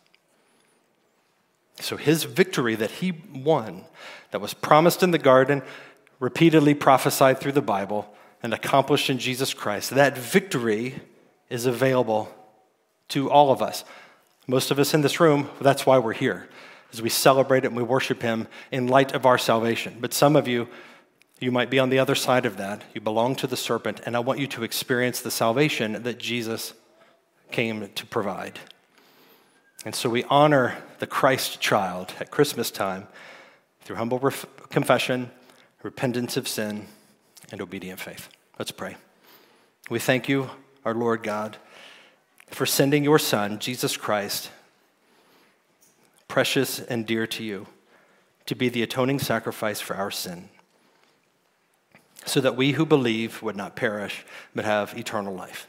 So 1.81 1.97
his 1.97 2.25
victory 2.25 2.75
that 2.75 2.91
he 2.91 3.13
won, 3.35 3.85
that 4.31 4.41
was 4.41 4.55
promised 4.55 5.03
in 5.03 5.11
the 5.11 5.19
garden, 5.19 5.63
repeatedly 6.21 6.75
prophesied 6.75 7.39
through 7.39 7.53
the 7.53 7.63
Bible, 7.63 8.13
and 8.43 8.55
accomplished 8.55 9.11
in 9.11 9.19
Jesus 9.19 9.53
Christ, 9.53 9.91
that 9.91 10.17
victory 10.17 11.01
is 11.51 11.67
available 11.67 12.33
to 13.09 13.31
all 13.31 13.51
of 13.51 13.61
us. 13.63 13.85
Most 14.47 14.71
of 14.71 14.79
us 14.79 14.95
in 14.95 15.01
this 15.01 15.21
room, 15.21 15.51
that's 15.61 15.85
why 15.85 15.99
we're 15.99 16.13
here, 16.13 16.49
as 16.93 17.03
we 17.03 17.09
celebrate 17.09 17.65
it 17.65 17.69
and 17.69 17.77
we 17.77 17.83
worship 17.83 18.23
him 18.23 18.47
in 18.71 18.87
light 18.87 19.13
of 19.13 19.27
our 19.27 19.39
salvation. 19.39 19.99
But 20.01 20.15
some 20.15 20.37
of 20.37 20.47
you, 20.47 20.69
you 21.41 21.53
might 21.53 21.71
be 21.71 21.79
on 21.79 21.91
the 21.91 21.99
other 21.99 22.15
side 22.15 22.47
of 22.47 22.57
that. 22.57 22.83
You 22.95 23.01
belong 23.01 23.37
to 23.37 23.47
the 23.47 23.57
serpent, 23.57 24.01
and 24.07 24.17
I 24.17 24.21
want 24.21 24.39
you 24.39 24.47
to 24.49 24.65
experience 24.65 25.21
the 25.21 25.31
salvation 25.31 26.03
that 26.03 26.19
Jesus 26.19 26.73
came 27.51 27.91
to 27.95 28.07
provide. 28.07 28.59
And 29.85 29.95
so 29.95 30.09
we 30.09 30.25
honor 30.25 30.79
the 30.99 31.07
Christ 31.07 31.61
child 31.61 32.15
at 32.19 32.31
Christmas 32.31 32.71
time 32.71 33.07
through 33.83 33.97
humble 33.97 34.19
ref- 34.19 34.47
confession, 34.71 35.31
repentance 35.83 36.37
of 36.37 36.49
sin, 36.49 36.87
and 37.53 37.61
obedient 37.61 38.01
faith. 38.01 38.29
Let's 38.59 38.73
pray. 38.73 38.97
We 39.91 39.99
thank 39.99 40.29
you, 40.29 40.51
our 40.85 40.95
Lord 40.95 41.23
God, 41.23 41.59
for 42.51 42.67
sending 42.67 43.05
your 43.05 43.19
Son, 43.19 43.59
Jesus 43.59 43.97
Christ, 43.97 44.51
precious 46.27 46.81
and 46.81 47.07
dear 47.07 47.27
to 47.29 47.45
you, 47.45 47.67
to 48.47 48.55
be 48.55 48.69
the 48.69 48.83
atoning 48.83 49.19
sacrifice 49.19 49.81
for 49.81 49.95
our 49.95 50.11
sin, 50.11 50.49
so 52.27 52.41
that 52.41 52.57
we 52.57 52.73
who 52.73 52.85
believe 52.85 53.43
would 53.43 53.57
not 53.57 53.77
perish, 53.77 54.25
but 54.55 54.65
have 54.65 54.97
eternal 54.99 55.35
life. 55.35 55.67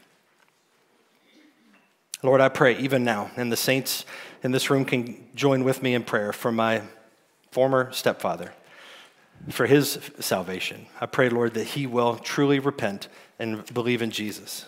Lord, 2.22 2.40
I 2.40 2.48
pray 2.48 2.76
even 2.78 3.04
now, 3.04 3.30
and 3.36 3.50
the 3.50 3.56
saints 3.56 4.04
in 4.42 4.50
this 4.50 4.70
room 4.70 4.84
can 4.84 5.28
join 5.34 5.62
with 5.64 5.82
me 5.82 5.94
in 5.94 6.02
prayer 6.02 6.32
for 6.32 6.50
my 6.50 6.82
former 7.52 7.92
stepfather, 7.92 8.52
for 9.50 9.66
his 9.66 10.00
salvation. 10.18 10.86
I 11.00 11.06
pray, 11.06 11.28
Lord, 11.28 11.54
that 11.54 11.64
he 11.64 11.86
will 11.86 12.16
truly 12.16 12.58
repent 12.58 13.08
and 13.38 13.64
believe 13.72 14.02
in 14.02 14.10
Jesus 14.10 14.66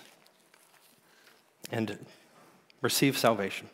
and 1.73 1.99
receive 2.81 3.19
salvation. 3.19 3.69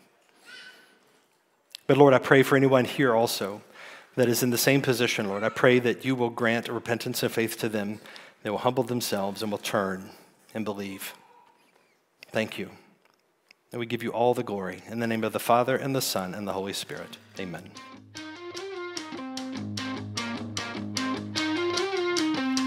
But 1.86 1.98
Lord, 1.98 2.14
I 2.14 2.18
pray 2.18 2.42
for 2.42 2.56
anyone 2.56 2.84
here 2.84 3.14
also 3.14 3.60
that 4.16 4.28
is 4.28 4.42
in 4.42 4.50
the 4.50 4.58
same 4.58 4.82
position, 4.82 5.28
Lord. 5.28 5.44
I 5.44 5.50
pray 5.50 5.78
that 5.78 6.04
you 6.04 6.14
will 6.14 6.30
grant 6.30 6.68
repentance 6.68 7.22
and 7.22 7.30
faith 7.30 7.58
to 7.58 7.68
them. 7.68 8.00
They 8.42 8.50
will 8.50 8.58
humble 8.58 8.82
themselves 8.82 9.42
and 9.42 9.50
will 9.50 9.58
turn 9.58 10.10
and 10.54 10.64
believe. 10.64 11.14
Thank 12.32 12.58
you. 12.58 12.70
And 13.72 13.78
we 13.78 13.86
give 13.86 14.02
you 14.02 14.10
all 14.10 14.34
the 14.34 14.42
glory. 14.42 14.82
In 14.88 15.00
the 15.00 15.06
name 15.06 15.22
of 15.22 15.32
the 15.32 15.40
Father, 15.40 15.76
and 15.76 15.94
the 15.94 16.00
Son, 16.00 16.34
and 16.34 16.48
the 16.48 16.52
Holy 16.52 16.72
Spirit. 16.72 17.18
Amen. 17.38 17.70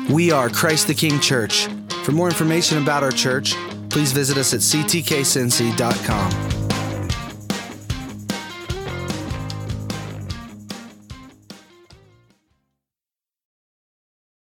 We 0.09 0.31
are 0.31 0.49
Christ 0.49 0.87
the 0.87 0.95
King 0.95 1.19
Church. 1.19 1.67
For 2.03 2.11
more 2.11 2.27
information 2.27 2.81
about 2.81 3.03
our 3.03 3.11
church, 3.11 3.53
please 3.89 4.11
visit 4.11 4.37
us 4.37 4.53
at 4.53 4.59
ctkcincy.com. 4.61 6.48